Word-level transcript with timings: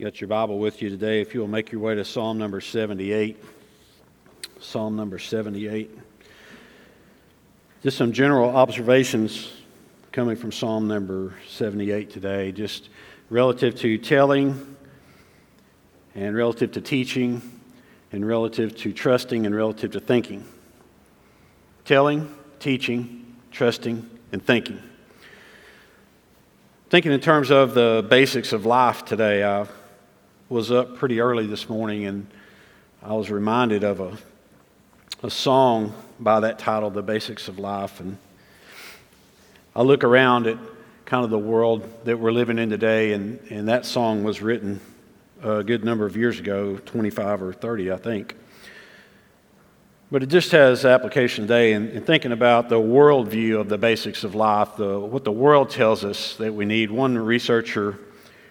You 0.00 0.06
got 0.06 0.18
your 0.18 0.28
Bible 0.28 0.58
with 0.58 0.80
you 0.80 0.88
today. 0.88 1.20
If 1.20 1.34
you 1.34 1.40
will 1.40 1.46
make 1.46 1.72
your 1.72 1.82
way 1.82 1.94
to 1.94 2.06
Psalm 2.06 2.38
number 2.38 2.62
78. 2.62 3.36
Psalm 4.58 4.96
number 4.96 5.18
78. 5.18 5.90
Just 7.82 7.98
some 7.98 8.10
general 8.10 8.48
observations 8.48 9.52
coming 10.10 10.36
from 10.36 10.52
Psalm 10.52 10.88
number 10.88 11.34
78 11.50 12.08
today, 12.08 12.50
just 12.50 12.88
relative 13.28 13.74
to 13.80 13.98
telling 13.98 14.74
and 16.14 16.34
relative 16.34 16.72
to 16.72 16.80
teaching 16.80 17.60
and 18.10 18.26
relative 18.26 18.74
to 18.78 18.94
trusting 18.94 19.44
and 19.44 19.54
relative 19.54 19.90
to 19.90 20.00
thinking. 20.00 20.46
Telling, 21.84 22.34
teaching, 22.58 23.36
trusting, 23.50 24.08
and 24.32 24.42
thinking. 24.42 24.80
Thinking 26.88 27.12
in 27.12 27.20
terms 27.20 27.50
of 27.50 27.74
the 27.74 28.02
basics 28.08 28.54
of 28.54 28.64
life 28.64 29.04
today, 29.04 29.44
I 29.44 29.66
was 30.50 30.72
up 30.72 30.96
pretty 30.96 31.20
early 31.20 31.46
this 31.46 31.68
morning 31.68 32.06
and 32.06 32.26
I 33.04 33.12
was 33.12 33.30
reminded 33.30 33.84
of 33.84 34.00
a, 34.00 34.18
a 35.22 35.30
song 35.30 35.94
by 36.18 36.40
that 36.40 36.58
title, 36.58 36.90
The 36.90 37.04
Basics 37.04 37.46
of 37.46 37.60
Life. 37.60 38.00
And 38.00 38.18
I 39.76 39.82
look 39.82 40.02
around 40.02 40.48
at 40.48 40.58
kind 41.04 41.22
of 41.24 41.30
the 41.30 41.38
world 41.38 41.88
that 42.04 42.18
we're 42.18 42.32
living 42.32 42.58
in 42.58 42.68
today, 42.68 43.12
and, 43.12 43.38
and 43.48 43.68
that 43.68 43.86
song 43.86 44.24
was 44.24 44.42
written 44.42 44.80
a 45.40 45.62
good 45.62 45.84
number 45.84 46.04
of 46.04 46.16
years 46.16 46.40
ago 46.40 46.78
25 46.78 47.42
or 47.42 47.52
30, 47.52 47.92
I 47.92 47.96
think. 47.96 48.34
But 50.10 50.24
it 50.24 50.30
just 50.30 50.50
has 50.50 50.84
application 50.84 51.44
today 51.44 51.74
in, 51.74 51.90
in 51.90 52.02
thinking 52.02 52.32
about 52.32 52.68
the 52.68 52.80
worldview 52.80 53.60
of 53.60 53.68
the 53.68 53.78
basics 53.78 54.24
of 54.24 54.34
life, 54.34 54.74
the, 54.76 54.98
what 54.98 55.22
the 55.22 55.30
world 55.30 55.70
tells 55.70 56.04
us 56.04 56.34
that 56.38 56.52
we 56.52 56.64
need. 56.64 56.90
One 56.90 57.16
researcher 57.16 58.00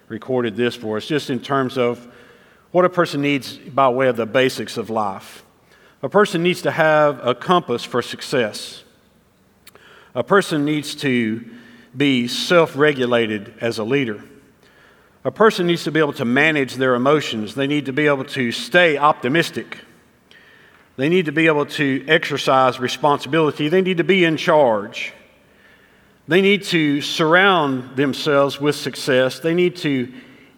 recorded 0.09 0.55
this 0.55 0.75
for 0.75 0.97
us, 0.97 1.05
just 1.05 1.29
in 1.29 1.39
terms 1.39 1.77
of 1.77 2.07
what 2.71 2.83
a 2.83 2.89
person 2.89 3.21
needs 3.21 3.57
by 3.57 3.87
way 3.89 4.07
of 4.07 4.17
the 4.17 4.25
basics 4.25 4.77
of 4.77 4.89
life. 4.89 5.43
A 6.01 6.09
person 6.09 6.43
needs 6.43 6.61
to 6.63 6.71
have 6.71 7.25
a 7.25 7.33
compass 7.33 7.83
for 7.83 8.01
success. 8.01 8.83
A 10.15 10.23
person 10.23 10.65
needs 10.65 10.95
to 10.95 11.45
be 11.95 12.27
self 12.27 12.75
regulated 12.75 13.53
as 13.61 13.77
a 13.77 13.83
leader. 13.83 14.23
A 15.23 15.31
person 15.31 15.67
needs 15.67 15.83
to 15.83 15.91
be 15.91 15.99
able 15.99 16.13
to 16.13 16.25
manage 16.25 16.75
their 16.75 16.95
emotions. 16.95 17.55
They 17.55 17.67
need 17.67 17.85
to 17.87 17.93
be 17.93 18.07
able 18.07 18.25
to 18.25 18.51
stay 18.51 18.97
optimistic. 18.97 19.77
They 20.95 21.09
need 21.09 21.25
to 21.25 21.31
be 21.31 21.47
able 21.47 21.65
to 21.65 22.05
exercise 22.07 22.79
responsibility. 22.79 23.67
They 23.67 23.81
need 23.81 23.97
to 23.97 24.03
be 24.03 24.23
in 24.23 24.37
charge. 24.37 25.13
They 26.29 26.41
need 26.41 26.61
to 26.65 27.01
surround 27.01 27.95
themselves 27.95 28.61
with 28.61 28.75
success. 28.75 29.39
They 29.39 29.55
need 29.55 29.75
to 29.77 30.13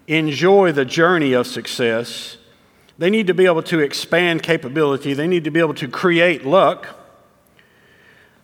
enjoy 0.06 0.72
the 0.72 0.84
journey 0.84 1.32
of 1.32 1.46
success. 1.46 2.36
They 2.98 3.08
need 3.08 3.28
to 3.28 3.32
be 3.32 3.46
able 3.46 3.62
to 3.62 3.78
expand 3.78 4.42
capability. 4.42 5.14
They 5.14 5.26
need 5.26 5.44
to 5.44 5.50
be 5.50 5.60
able 5.60 5.72
to 5.72 5.88
create 5.88 6.44
luck. 6.44 6.94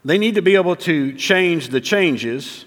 They 0.07 0.17
need 0.17 0.37
to 0.37 0.41
be 0.41 0.55
able 0.55 0.75
to 0.77 1.13
change 1.13 1.69
the 1.69 1.83
changes. 1.83 2.65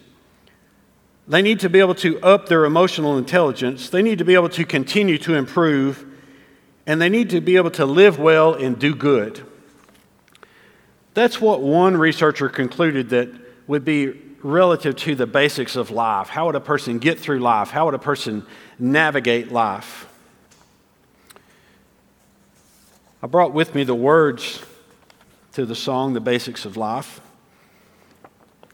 They 1.27 1.41
need 1.41 1.61
to 1.61 1.69
be 1.69 1.79
able 1.79 1.95
to 1.95 2.19
up 2.21 2.47
their 2.47 2.63
emotional 2.63 3.17
intelligence. 3.17 3.89
They 3.89 4.03
need 4.03 4.19
to 4.19 4.25
be 4.25 4.35
able 4.35 4.49
to 4.49 4.63
continue 4.63 5.17
to 5.17 5.33
improve 5.33 6.05
and 6.85 7.01
they 7.01 7.09
need 7.09 7.31
to 7.31 7.41
be 7.41 7.55
able 7.55 7.71
to 7.71 7.85
live 7.87 8.19
well 8.19 8.53
and 8.53 8.77
do 8.77 8.93
good. 8.93 9.43
That's 11.15 11.41
what 11.41 11.63
one 11.63 11.97
researcher 11.97 12.47
concluded 12.47 13.09
that 13.09 13.29
would 13.65 13.83
be 13.83 14.21
relative 14.43 14.95
to 14.95 15.15
the 15.15 15.27
basics 15.27 15.75
of 15.75 15.91
life. 15.91 16.29
How 16.29 16.47
would 16.47 16.55
a 16.55 16.61
person 16.61 16.99
get 16.99 17.19
through 17.19 17.39
life? 17.39 17.69
How 17.69 17.85
would 17.85 17.93
a 17.93 17.99
person 17.99 18.45
navigate 18.79 19.51
life? 19.51 20.07
I 23.23 23.27
brought 23.27 23.53
with 23.53 23.75
me 23.75 23.83
the 23.83 23.95
words 23.95 24.63
to 25.53 25.65
the 25.65 25.75
song, 25.75 26.13
The 26.13 26.19
Basics 26.19 26.65
of 26.65 26.77
Life. 26.77 27.21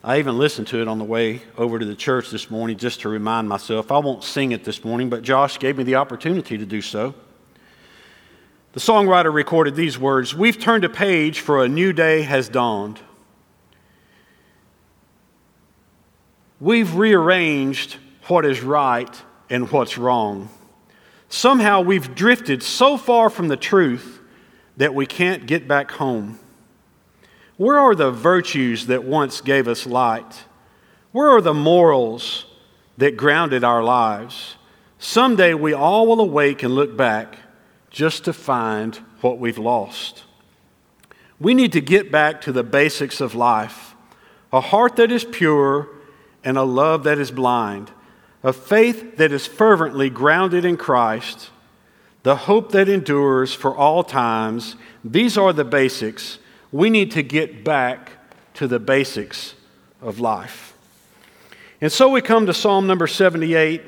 I 0.03 0.19
even 0.19 0.38
listened 0.38 0.68
to 0.68 0.81
it 0.81 0.88
on 0.88 1.00
the 1.00 1.03
way 1.03 1.42
over 1.58 1.80
to 1.80 1.86
the 1.86 1.96
church 1.96 2.30
this 2.30 2.50
morning 2.50 2.78
just 2.78 3.02
to 3.02 3.09
remind 3.09 3.50
myself. 3.50 3.92
I 3.92 3.97
won't 3.97 4.24
sing 4.24 4.53
it 4.53 4.63
this 4.63 4.86
morning, 4.86 5.09
but 5.09 5.22
Josh 5.22 5.59
gave 5.59 5.78
me 5.78 5.84
the 5.84 5.96
opportunity 5.96 6.58
to 6.58 6.66
do 6.66 6.81
so. 6.81 7.13
The 8.72 8.80
songwriter 8.80 9.34
recorded 9.34 9.75
these 9.75 9.97
words 9.97 10.36
We've 10.36 10.59
turned 10.59 10.86
a 10.86 10.90
page, 10.90 11.40
for 11.40 11.63
a 11.63 11.68
new 11.68 11.92
day 11.92 12.22
has 12.22 12.47
dawned. 12.47 13.02
We've 16.59 16.95
rearranged 16.95 17.97
what 18.28 18.45
is 18.45 18.62
right 18.62 19.22
and 19.50 19.72
what's 19.72 19.97
wrong. 19.97 20.50
Somehow 21.29 21.81
we've 21.81 22.16
drifted 22.16 22.63
so 22.63 22.97
far 22.97 23.29
from 23.29 23.47
the 23.47 23.57
truth 23.57 24.19
that 24.78 24.95
we 24.95 25.06
can't 25.06 25.45
get 25.45 25.68
back 25.68 25.91
home. 25.91 26.40
Where 27.57 27.79
are 27.79 27.95
the 27.95 28.12
virtues 28.12 28.88
that 28.88 29.03
once 29.03 29.41
gave 29.41 29.68
us 29.68 29.85
light? 29.85 30.45
Where 31.12 31.29
are 31.29 31.41
the 31.41 31.53
morals 31.53 32.45
that 32.97 33.18
grounded 33.18 33.63
our 33.63 33.84
lives? 33.84 34.56
Someday 35.00 35.53
we 35.53 35.74
all 35.74 36.07
will 36.07 36.22
awake 36.22 36.63
and 36.63 36.74
look 36.74 36.95
back 36.97 37.38
just 37.89 38.25
to 38.25 38.34
find 38.34 38.95
what 39.22 39.39
we've 39.39 39.57
lost. 39.57 40.24
We 41.39 41.53
need 41.53 41.72
to 41.74 41.81
get 41.81 42.12
back 42.12 42.41
to 42.41 42.51
the 42.51 42.63
basics 42.63 43.22
of 43.22 43.35
life 43.35 43.95
a 44.53 44.62
heart 44.62 44.95
that 44.95 45.12
is 45.12 45.25
pure 45.25 45.89
and 46.47 46.58
a 46.58 46.63
love 46.63 47.03
that 47.03 47.19
is 47.19 47.30
blind, 47.30 47.91
a 48.41 48.53
faith 48.53 49.18
that 49.18 49.34
is 49.34 49.46
fervently 49.46 50.09
grounded 50.09 50.63
in 50.63 50.78
Christ, 50.78 51.50
the 52.24 52.38
hope 52.38 52.72
that 52.72 52.88
endures 52.88 53.53
for 53.53 53.75
all 53.75 54.02
times. 54.02 54.78
These 55.03 55.38
are 55.38 55.52
the 55.52 55.66
basics. 55.66 56.40
We 56.72 56.90
need 56.90 57.12
to 57.12 57.22
get 57.22 57.66
back 57.66 58.12
to 58.53 58.66
the 58.66 58.80
basics 58.80 59.56
of 60.02 60.22
life. 60.22 60.74
And 61.81 61.91
so 61.91 62.07
we 62.07 62.22
come 62.22 62.46
to 62.46 62.53
Psalm 62.53 62.88
number 62.88 63.07
78 63.07 63.81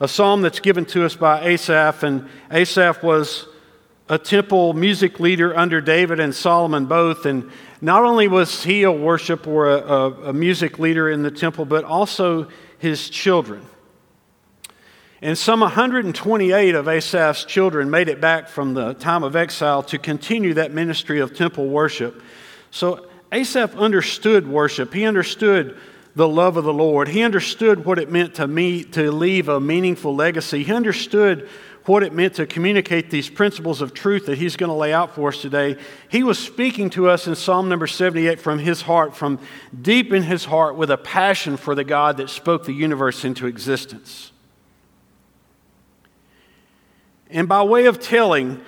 a 0.00 0.08
psalm 0.08 0.42
that's 0.42 0.58
given 0.58 0.84
to 0.86 1.04
us 1.04 1.14
by 1.14 1.44
Asaph. 1.44 2.02
And 2.02 2.28
Asaph 2.50 3.04
was 3.04 3.46
a 4.08 4.18
temple 4.18 4.74
music 4.74 5.18
leader 5.18 5.56
under 5.56 5.80
David 5.80 6.20
and 6.20 6.34
Solomon 6.34 6.86
both. 6.86 7.24
And 7.26 7.50
not 7.80 8.04
only 8.04 8.28
was 8.28 8.64
he 8.64 8.82
a 8.82 8.92
worship 8.92 9.46
or 9.46 9.70
a, 9.70 9.78
a, 9.78 10.10
a 10.28 10.32
music 10.32 10.78
leader 10.78 11.10
in 11.10 11.22
the 11.22 11.30
temple, 11.30 11.64
but 11.64 11.84
also 11.84 12.48
his 12.78 13.08
children. 13.08 13.64
And 15.22 15.38
some 15.38 15.60
128 15.60 16.74
of 16.74 16.86
Asaph's 16.86 17.46
children 17.46 17.90
made 17.90 18.08
it 18.10 18.20
back 18.20 18.46
from 18.46 18.74
the 18.74 18.92
time 18.92 19.22
of 19.22 19.36
exile 19.36 19.82
to 19.84 19.96
continue 19.96 20.52
that 20.54 20.70
ministry 20.70 21.20
of 21.20 21.34
temple 21.34 21.68
worship. 21.68 22.22
So 22.70 23.06
Asaph 23.32 23.74
understood 23.76 24.46
worship. 24.46 24.92
He 24.92 25.06
understood 25.06 25.78
the 26.14 26.28
love 26.28 26.58
of 26.58 26.64
the 26.64 26.74
Lord. 26.74 27.08
He 27.08 27.22
understood 27.22 27.86
what 27.86 27.98
it 27.98 28.10
meant 28.10 28.34
to, 28.34 28.46
me, 28.46 28.84
to 28.84 29.10
leave 29.10 29.48
a 29.48 29.58
meaningful 29.58 30.14
legacy. 30.14 30.62
He 30.62 30.72
understood 30.72 31.48
what 31.86 32.02
it 32.02 32.12
meant 32.12 32.34
to 32.34 32.46
communicate 32.46 33.10
these 33.10 33.28
principles 33.28 33.82
of 33.82 33.92
truth 33.92 34.26
that 34.26 34.38
he's 34.38 34.56
going 34.56 34.68
to 34.70 34.74
lay 34.74 34.92
out 34.92 35.14
for 35.14 35.28
us 35.28 35.42
today. 35.42 35.76
He 36.08 36.22
was 36.22 36.38
speaking 36.38 36.90
to 36.90 37.08
us 37.08 37.26
in 37.26 37.34
Psalm 37.34 37.68
number 37.68 37.86
78 37.86 38.40
from 38.40 38.58
his 38.58 38.82
heart, 38.82 39.14
from 39.14 39.38
deep 39.82 40.12
in 40.12 40.22
his 40.22 40.46
heart, 40.46 40.76
with 40.76 40.90
a 40.90 40.96
passion 40.96 41.56
for 41.56 41.74
the 41.74 41.84
God 41.84 42.16
that 42.16 42.30
spoke 42.30 42.64
the 42.64 42.72
universe 42.72 43.24
into 43.24 43.46
existence. 43.46 44.32
And 47.28 47.48
by 47.48 47.62
way 47.62 47.86
of 47.86 48.00
telling, 48.00 48.62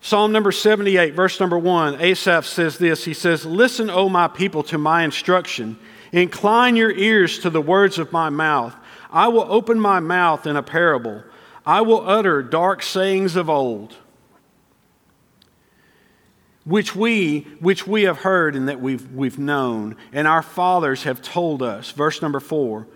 Psalm 0.00 0.32
number 0.32 0.52
78, 0.52 1.14
verse 1.14 1.40
number 1.40 1.58
1, 1.58 2.00
Asaph 2.00 2.46
says 2.46 2.78
this 2.78 3.04
He 3.04 3.14
says, 3.14 3.44
Listen, 3.44 3.90
O 3.90 4.08
my 4.08 4.28
people, 4.28 4.62
to 4.64 4.78
my 4.78 5.04
instruction 5.04 5.78
Incline 6.12 6.76
your 6.76 6.90
ears 6.90 7.38
to 7.40 7.50
the 7.50 7.60
words 7.60 7.98
of 7.98 8.12
my 8.12 8.30
mouth. 8.30 8.74
I 9.10 9.28
will 9.28 9.46
open 9.48 9.78
my 9.78 10.00
mouth 10.00 10.46
in 10.46 10.56
a 10.56 10.62
parable. 10.62 11.22
I 11.64 11.82
will 11.82 12.08
utter 12.08 12.42
dark 12.42 12.82
sayings 12.82 13.36
of 13.36 13.50
old, 13.50 13.96
which 16.64 16.94
we, 16.96 17.40
which 17.60 17.86
we 17.86 18.02
have 18.02 18.18
heard 18.18 18.56
and 18.56 18.68
that 18.68 18.80
we've, 18.80 19.12
we've 19.12 19.38
known, 19.38 19.96
and 20.12 20.26
our 20.26 20.42
fathers 20.42 21.04
have 21.04 21.22
told 21.22 21.62
us. 21.62 21.90
Verse 21.90 22.22
number 22.22 22.40
four. 22.40 22.86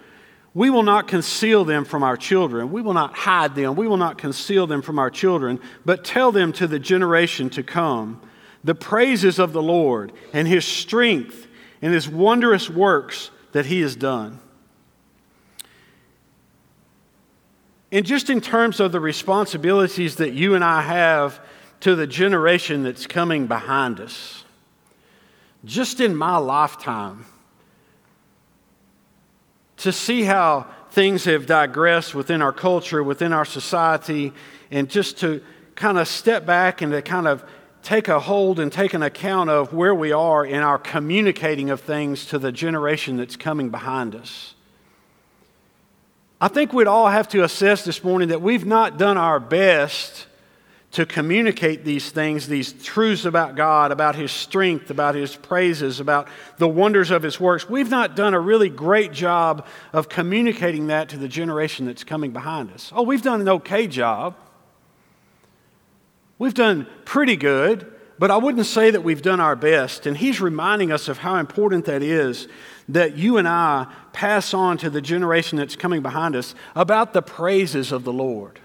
We 0.54 0.70
will 0.70 0.84
not 0.84 1.08
conceal 1.08 1.64
them 1.64 1.84
from 1.84 2.04
our 2.04 2.16
children. 2.16 2.70
We 2.70 2.80
will 2.80 2.94
not 2.94 3.14
hide 3.14 3.56
them. 3.56 3.74
We 3.74 3.88
will 3.88 3.96
not 3.96 4.18
conceal 4.18 4.68
them 4.68 4.82
from 4.82 5.00
our 5.00 5.10
children, 5.10 5.58
but 5.84 6.04
tell 6.04 6.30
them 6.30 6.52
to 6.52 6.68
the 6.68 6.78
generation 6.78 7.50
to 7.50 7.64
come 7.64 8.20
the 8.62 8.74
praises 8.74 9.38
of 9.38 9.52
the 9.52 9.62
Lord 9.62 10.12
and 10.32 10.48
his 10.48 10.64
strength 10.64 11.46
and 11.82 11.92
his 11.92 12.08
wondrous 12.08 12.70
works 12.70 13.30
that 13.52 13.66
he 13.66 13.82
has 13.82 13.94
done. 13.94 14.40
And 17.92 18.04
just 18.04 18.30
in 18.30 18.40
terms 18.40 18.80
of 18.80 18.92
the 18.92 19.00
responsibilities 19.00 20.16
that 20.16 20.32
you 20.32 20.54
and 20.54 20.64
I 20.64 20.82
have 20.82 21.40
to 21.80 21.94
the 21.94 22.06
generation 22.06 22.82
that's 22.82 23.06
coming 23.06 23.46
behind 23.46 24.00
us, 24.00 24.44
just 25.64 26.00
in 26.00 26.16
my 26.16 26.36
lifetime, 26.36 27.26
to 29.78 29.92
see 29.92 30.22
how 30.22 30.66
things 30.90 31.24
have 31.24 31.46
digressed 31.46 32.14
within 32.14 32.40
our 32.40 32.52
culture, 32.52 33.02
within 33.02 33.32
our 33.32 33.44
society, 33.44 34.32
and 34.70 34.88
just 34.88 35.18
to 35.18 35.42
kind 35.74 35.98
of 35.98 36.06
step 36.08 36.46
back 36.46 36.80
and 36.82 36.92
to 36.92 37.02
kind 37.02 37.26
of 37.26 37.44
take 37.82 38.08
a 38.08 38.18
hold 38.18 38.58
and 38.58 38.72
take 38.72 38.94
an 38.94 39.02
account 39.02 39.50
of 39.50 39.74
where 39.74 39.94
we 39.94 40.10
are 40.10 40.46
in 40.46 40.62
our 40.62 40.78
communicating 40.78 41.68
of 41.68 41.80
things 41.80 42.24
to 42.26 42.38
the 42.38 42.50
generation 42.50 43.16
that's 43.16 43.36
coming 43.36 43.68
behind 43.68 44.14
us. 44.14 44.53
I 46.44 46.48
think 46.48 46.74
we'd 46.74 46.86
all 46.86 47.08
have 47.08 47.28
to 47.28 47.42
assess 47.42 47.86
this 47.86 48.04
morning 48.04 48.28
that 48.28 48.42
we've 48.42 48.66
not 48.66 48.98
done 48.98 49.16
our 49.16 49.40
best 49.40 50.26
to 50.90 51.06
communicate 51.06 51.86
these 51.86 52.10
things, 52.10 52.46
these 52.46 52.74
truths 52.84 53.24
about 53.24 53.56
God, 53.56 53.90
about 53.90 54.14
His 54.14 54.30
strength, 54.30 54.90
about 54.90 55.14
His 55.14 55.34
praises, 55.34 56.00
about 56.00 56.28
the 56.58 56.68
wonders 56.68 57.10
of 57.10 57.22
His 57.22 57.40
works. 57.40 57.66
We've 57.66 57.88
not 57.88 58.14
done 58.14 58.34
a 58.34 58.40
really 58.40 58.68
great 58.68 59.10
job 59.10 59.66
of 59.94 60.10
communicating 60.10 60.88
that 60.88 61.08
to 61.08 61.16
the 61.16 61.28
generation 61.28 61.86
that's 61.86 62.04
coming 62.04 62.32
behind 62.32 62.70
us. 62.72 62.92
Oh, 62.94 63.04
we've 63.04 63.22
done 63.22 63.40
an 63.40 63.48
okay 63.48 63.86
job. 63.86 64.36
We've 66.38 66.52
done 66.52 66.86
pretty 67.06 67.36
good, 67.36 67.90
but 68.18 68.30
I 68.30 68.36
wouldn't 68.36 68.66
say 68.66 68.90
that 68.90 69.02
we've 69.02 69.22
done 69.22 69.40
our 69.40 69.56
best. 69.56 70.06
And 70.06 70.16
He's 70.16 70.40
reminding 70.40 70.92
us 70.92 71.08
of 71.08 71.18
how 71.18 71.36
important 71.36 71.84
that 71.86 72.02
is 72.02 72.48
that 72.88 73.16
you 73.16 73.38
and 73.38 73.48
I 73.48 73.86
pass 74.12 74.52
on 74.52 74.76
to 74.78 74.90
the 74.90 75.00
generation 75.00 75.58
that's 75.58 75.76
coming 75.76 76.02
behind 76.02 76.36
us 76.36 76.54
about 76.76 77.12
the 77.12 77.22
praises 77.22 77.92
of 77.92 78.04
the 78.04 78.12
Lord 78.12 78.60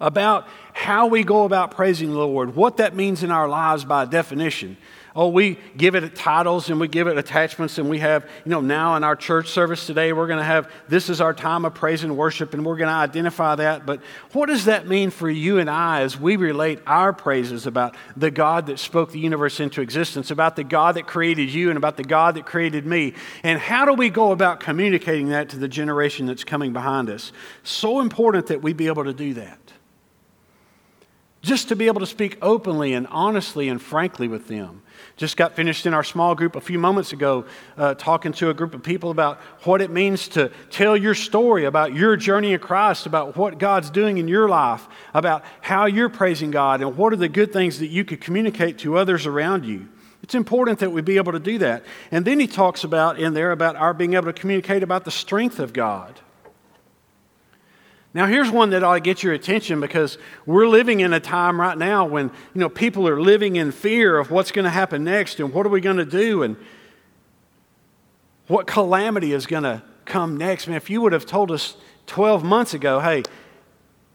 about 0.00 0.46
how 0.72 1.06
we 1.06 1.24
go 1.24 1.44
about 1.44 1.70
praising 1.70 2.10
the 2.10 2.18
Lord, 2.18 2.54
what 2.54 2.76
that 2.76 2.94
means 2.94 3.22
in 3.22 3.30
our 3.30 3.48
lives 3.48 3.84
by 3.84 4.04
definition. 4.04 4.76
Oh, 5.16 5.28
we 5.28 5.58
give 5.76 5.94
it 5.94 6.12
titles 6.16 6.70
and 6.70 6.80
we 6.80 6.88
give 6.88 7.06
it 7.06 7.16
attachments, 7.16 7.78
and 7.78 7.88
we 7.88 8.00
have, 8.00 8.28
you 8.44 8.50
know, 8.50 8.60
now 8.60 8.96
in 8.96 9.04
our 9.04 9.14
church 9.14 9.48
service 9.48 9.86
today, 9.86 10.12
we're 10.12 10.26
going 10.26 10.40
to 10.40 10.44
have 10.44 10.68
this 10.88 11.08
is 11.08 11.20
our 11.20 11.32
time 11.32 11.64
of 11.64 11.72
praise 11.72 12.02
and 12.02 12.16
worship, 12.16 12.52
and 12.52 12.66
we're 12.66 12.76
going 12.76 12.88
to 12.88 12.94
identify 12.94 13.54
that. 13.54 13.86
But 13.86 14.00
what 14.32 14.46
does 14.46 14.64
that 14.64 14.88
mean 14.88 15.10
for 15.10 15.30
you 15.30 15.60
and 15.60 15.70
I 15.70 16.00
as 16.00 16.18
we 16.18 16.34
relate 16.34 16.80
our 16.84 17.12
praises 17.12 17.64
about 17.66 17.94
the 18.16 18.32
God 18.32 18.66
that 18.66 18.80
spoke 18.80 19.12
the 19.12 19.20
universe 19.20 19.60
into 19.60 19.82
existence, 19.82 20.32
about 20.32 20.56
the 20.56 20.64
God 20.64 20.96
that 20.96 21.06
created 21.06 21.48
you, 21.48 21.68
and 21.68 21.76
about 21.76 21.96
the 21.96 22.02
God 22.02 22.34
that 22.34 22.44
created 22.44 22.84
me? 22.84 23.14
And 23.44 23.60
how 23.60 23.84
do 23.84 23.94
we 23.94 24.10
go 24.10 24.32
about 24.32 24.58
communicating 24.58 25.28
that 25.28 25.48
to 25.50 25.58
the 25.58 25.68
generation 25.68 26.26
that's 26.26 26.42
coming 26.42 26.72
behind 26.72 27.08
us? 27.08 27.30
So 27.62 28.00
important 28.00 28.48
that 28.48 28.62
we 28.62 28.72
be 28.72 28.88
able 28.88 29.04
to 29.04 29.14
do 29.14 29.34
that 29.34 29.63
just 31.44 31.68
to 31.68 31.76
be 31.76 31.86
able 31.88 32.00
to 32.00 32.06
speak 32.06 32.38
openly 32.40 32.94
and 32.94 33.06
honestly 33.08 33.68
and 33.68 33.80
frankly 33.80 34.28
with 34.28 34.48
them. 34.48 34.80
Just 35.16 35.36
got 35.36 35.54
finished 35.54 35.84
in 35.84 35.92
our 35.92 36.02
small 36.02 36.34
group 36.34 36.56
a 36.56 36.60
few 36.60 36.78
moments 36.78 37.12
ago 37.12 37.44
uh, 37.76 37.94
talking 37.94 38.32
to 38.32 38.48
a 38.48 38.54
group 38.54 38.72
of 38.72 38.82
people 38.82 39.10
about 39.10 39.38
what 39.64 39.82
it 39.82 39.90
means 39.90 40.26
to 40.28 40.50
tell 40.70 40.96
your 40.96 41.14
story, 41.14 41.66
about 41.66 41.94
your 41.94 42.16
journey 42.16 42.54
in 42.54 42.60
Christ, 42.60 43.04
about 43.04 43.36
what 43.36 43.58
God's 43.58 43.90
doing 43.90 44.16
in 44.16 44.26
your 44.26 44.48
life, 44.48 44.88
about 45.12 45.44
how 45.60 45.84
you're 45.84 46.08
praising 46.08 46.50
God, 46.50 46.80
and 46.80 46.96
what 46.96 47.12
are 47.12 47.16
the 47.16 47.28
good 47.28 47.52
things 47.52 47.78
that 47.78 47.88
you 47.88 48.06
could 48.06 48.22
communicate 48.22 48.78
to 48.78 48.96
others 48.96 49.26
around 49.26 49.66
you. 49.66 49.86
It's 50.22 50.34
important 50.34 50.78
that 50.78 50.92
we 50.92 51.02
be 51.02 51.18
able 51.18 51.32
to 51.32 51.38
do 51.38 51.58
that. 51.58 51.84
And 52.10 52.24
then 52.24 52.40
he 52.40 52.46
talks 52.46 52.82
about 52.84 53.18
in 53.18 53.34
there 53.34 53.50
about 53.50 53.76
our 53.76 53.92
being 53.92 54.14
able 54.14 54.32
to 54.32 54.32
communicate 54.32 54.82
about 54.82 55.04
the 55.04 55.10
strength 55.10 55.58
of 55.58 55.74
God. 55.74 56.18
Now, 58.14 58.26
here's 58.26 58.48
one 58.48 58.70
that 58.70 58.84
ought 58.84 58.94
to 58.94 59.00
get 59.00 59.24
your 59.24 59.32
attention 59.32 59.80
because 59.80 60.18
we're 60.46 60.68
living 60.68 61.00
in 61.00 61.12
a 61.12 61.18
time 61.18 61.60
right 61.60 61.76
now 61.76 62.06
when 62.06 62.30
you 62.54 62.60
know 62.60 62.68
people 62.68 63.08
are 63.08 63.20
living 63.20 63.56
in 63.56 63.72
fear 63.72 64.16
of 64.16 64.30
what's 64.30 64.52
going 64.52 64.64
to 64.64 64.70
happen 64.70 65.02
next 65.02 65.40
and 65.40 65.52
what 65.52 65.66
are 65.66 65.70
we 65.70 65.80
going 65.80 65.96
to 65.96 66.04
do 66.04 66.44
and 66.44 66.56
what 68.46 68.68
calamity 68.68 69.32
is 69.32 69.46
going 69.46 69.64
to 69.64 69.82
come 70.04 70.36
next. 70.36 70.68
Man, 70.68 70.76
if 70.76 70.88
you 70.90 71.00
would 71.00 71.12
have 71.12 71.26
told 71.26 71.50
us 71.50 71.76
12 72.06 72.44
months 72.44 72.72
ago, 72.72 73.00
hey, 73.00 73.24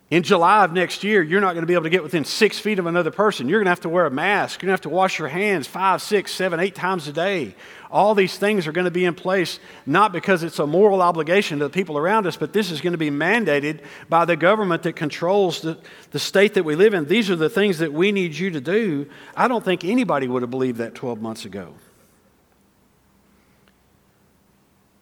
in 0.09 0.23
July 0.23 0.63
of 0.63 0.71
next 0.71 1.03
year, 1.03 1.21
you're 1.21 1.41
not 1.41 1.53
going 1.53 1.63
to 1.63 1.67
be 1.67 1.73
able 1.73 1.83
to 1.83 1.89
get 1.89 2.01
within 2.01 2.23
six 2.23 2.57
feet 2.57 2.79
of 2.79 2.85
another 2.85 3.11
person. 3.11 3.49
You're 3.49 3.59
going 3.59 3.65
to 3.65 3.71
have 3.71 3.81
to 3.81 3.89
wear 3.89 4.05
a 4.05 4.11
mask. 4.11 4.61
You're 4.61 4.67
going 4.67 4.77
to 4.77 4.81
have 4.81 4.89
to 4.91 4.95
wash 4.95 5.19
your 5.19 5.27
hands 5.27 5.67
five, 5.67 6.01
six, 6.01 6.31
seven, 6.31 6.59
eight 6.59 6.73
times 6.73 7.07
a 7.07 7.13
day. 7.13 7.53
All 7.91 8.13
these 8.13 8.37
things 8.37 8.67
are 8.67 8.71
going 8.71 8.85
to 8.85 8.91
be 8.91 9.05
in 9.05 9.15
place 9.15 9.59
not 9.85 10.11
because 10.11 10.43
it's 10.43 10.59
a 10.59 10.67
moral 10.67 11.01
obligation 11.01 11.57
to 11.59 11.65
the 11.65 11.71
people 11.71 11.97
around 11.97 12.27
us, 12.27 12.37
but 12.37 12.53
this 12.53 12.69
is 12.69 12.81
going 12.81 12.93
to 12.93 12.99
be 12.99 13.09
mandated 13.09 13.81
by 14.07 14.25
the 14.25 14.35
government 14.35 14.83
that 14.83 14.95
controls 14.95 15.61
the, 15.61 15.77
the 16.11 16.19
state 16.19 16.53
that 16.53 16.63
we 16.63 16.75
live 16.75 16.93
in. 16.93 17.05
These 17.05 17.31
are 17.31 17.35
the 17.35 17.49
things 17.49 17.79
that 17.79 17.91
we 17.91 18.11
need 18.11 18.35
you 18.35 18.51
to 18.51 18.61
do. 18.61 19.09
I 19.35 19.47
don't 19.47 19.65
think 19.65 19.83
anybody 19.83 20.27
would 20.27 20.43
have 20.43 20.51
believed 20.51 20.77
that 20.77 20.93
12 20.93 21.19
months 21.19 21.45
ago. 21.45 21.73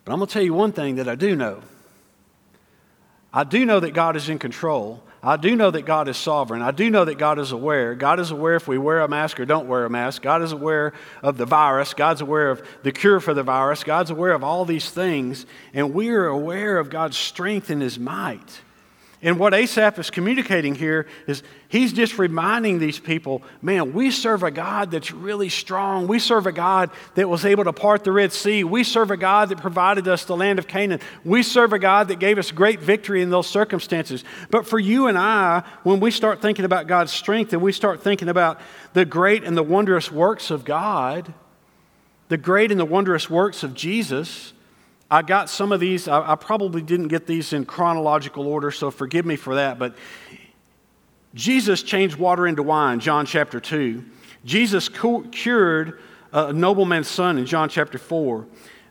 But 0.06 0.14
I'm 0.14 0.20
going 0.20 0.28
to 0.28 0.34
tell 0.34 0.44
you 0.44 0.54
one 0.54 0.72
thing 0.72 0.96
that 0.96 1.10
I 1.10 1.16
do 1.16 1.36
know. 1.36 1.64
I 3.34 3.44
do 3.44 3.66
know 3.66 3.82
that 3.82 3.94
God 3.94 4.16
is 4.16 4.30
in 4.30 4.40
control. 4.40 5.04
I 5.28 5.36
do 5.36 5.58
know 5.58 5.70
that 5.72 5.82
God 5.82 6.08
is 6.08 6.16
sovereign. 6.16 6.62
I 6.62 6.72
do 6.72 6.90
know 6.90 7.04
that 7.04 7.18
God 7.18 7.38
is 7.38 7.52
aware. 7.52 7.96
God 7.96 8.22
is 8.22 8.32
aware 8.32 8.56
if 8.56 8.66
we 8.66 8.78
wear 8.78 9.02
a 9.02 9.10
mask 9.10 9.42
or 9.42 9.46
don't 9.46 9.68
wear 9.68 9.84
a 9.84 9.90
mask. 9.90 10.22
God 10.22 10.42
is 10.42 10.54
aware 10.54 10.94
of 11.22 11.36
the 11.36 11.46
virus. 11.46 11.94
God's 11.94 12.22
aware 12.22 12.50
of 12.50 12.66
the 12.84 12.94
cure 12.94 13.20
for 13.20 13.34
the 13.34 13.44
virus. 13.44 13.84
God's 13.84 14.10
aware 14.10 14.32
of 14.32 14.42
all 14.42 14.64
these 14.64 14.90
things. 14.90 15.46
And 15.74 15.94
we 15.94 16.12
are 16.12 16.28
aware 16.28 16.78
of 16.78 16.90
God's 16.90 17.18
strength 17.18 17.70
and 17.70 17.82
His 17.82 18.00
might. 18.00 18.62
And 19.20 19.40
what 19.40 19.56
Asaph 19.56 19.98
is 19.98 20.12
communicating 20.12 20.76
here 20.76 21.08
is 21.26 21.42
he's 21.70 21.92
just 21.92 22.20
reminding 22.20 22.78
these 22.78 23.00
people 23.00 23.42
man, 23.64 23.94
we 23.94 24.12
serve 24.12 24.44
a 24.44 24.52
God 24.52 24.92
that's 24.92 25.12
really 25.12 25.50
strong. 25.50 26.08
We 26.08 26.20
serve 26.20 26.46
a 26.46 26.52
God 26.52 26.92
that 27.16 27.28
was 27.28 27.44
able 27.44 27.64
to 27.64 27.74
part 27.74 28.04
the 28.04 28.12
Red 28.12 28.32
Sea. 28.32 28.64
We 28.64 28.84
serve 28.84 29.10
a 29.10 29.18
God 29.18 29.50
that 29.50 29.58
provided 29.60 30.08
us 30.08 30.26
the 30.26 30.38
land 30.38 30.60
of 30.60 30.68
Canaan. 30.68 31.00
We 31.26 31.42
serve 31.42 31.74
a 31.74 31.80
God 31.80 32.10
that 32.10 32.20
gave 32.20 32.38
us 32.38 32.52
great 32.52 32.80
victory 32.80 33.24
in 33.24 33.32
those 33.32 33.48
circumstances. 33.48 34.24
But 34.52 34.68
for 34.68 34.78
you 34.78 35.08
and 35.08 35.18
I, 35.18 35.64
when 35.82 36.00
we 36.00 36.12
start 36.12 36.40
thinking 36.40 36.66
about 36.66 36.86
God's 36.86 37.12
strength 37.12 37.54
and 37.54 37.62
we 37.62 37.72
start 37.72 38.04
thinking 38.04 38.30
about 38.30 38.62
the 38.94 39.06
great 39.06 39.44
and 39.44 39.58
the 39.58 39.64
wondrous 39.64 40.12
works 40.12 40.52
of 40.52 40.64
God, 40.64 41.34
the 42.30 42.38
great 42.38 42.70
and 42.72 42.80
the 42.80 42.86
wondrous 42.86 43.32
works 43.32 43.64
of 43.64 43.74
Jesus, 43.74 44.54
I 45.10 45.22
got 45.22 45.50
some 45.50 45.72
of 45.72 45.80
these, 45.80 46.08
I, 46.08 46.34
I, 46.34 46.36
probably 46.36 46.82
didn't 46.82 47.08
get 47.08 47.28
these 47.28 47.54
in 47.54 47.66
chronological 47.66 48.46
order, 48.46 48.72
so 48.72 48.92
forgive 48.92 49.26
me 49.26 49.38
for 49.38 49.56
that. 49.56 49.80
But 49.80 49.96
Jesus 51.34 51.82
changed 51.82 52.18
water 52.18 52.46
into 52.46 52.62
wine, 52.62 53.00
John 53.00 53.26
chapter 53.26 53.60
2. 53.60 54.04
Jesus 54.44 54.90
cured 54.90 56.00
a 56.34 56.52
nobleman's 56.52 57.08
son 57.08 57.38
in 57.38 57.46
John 57.46 57.70
chapter 57.70 57.98
4. 57.98 58.46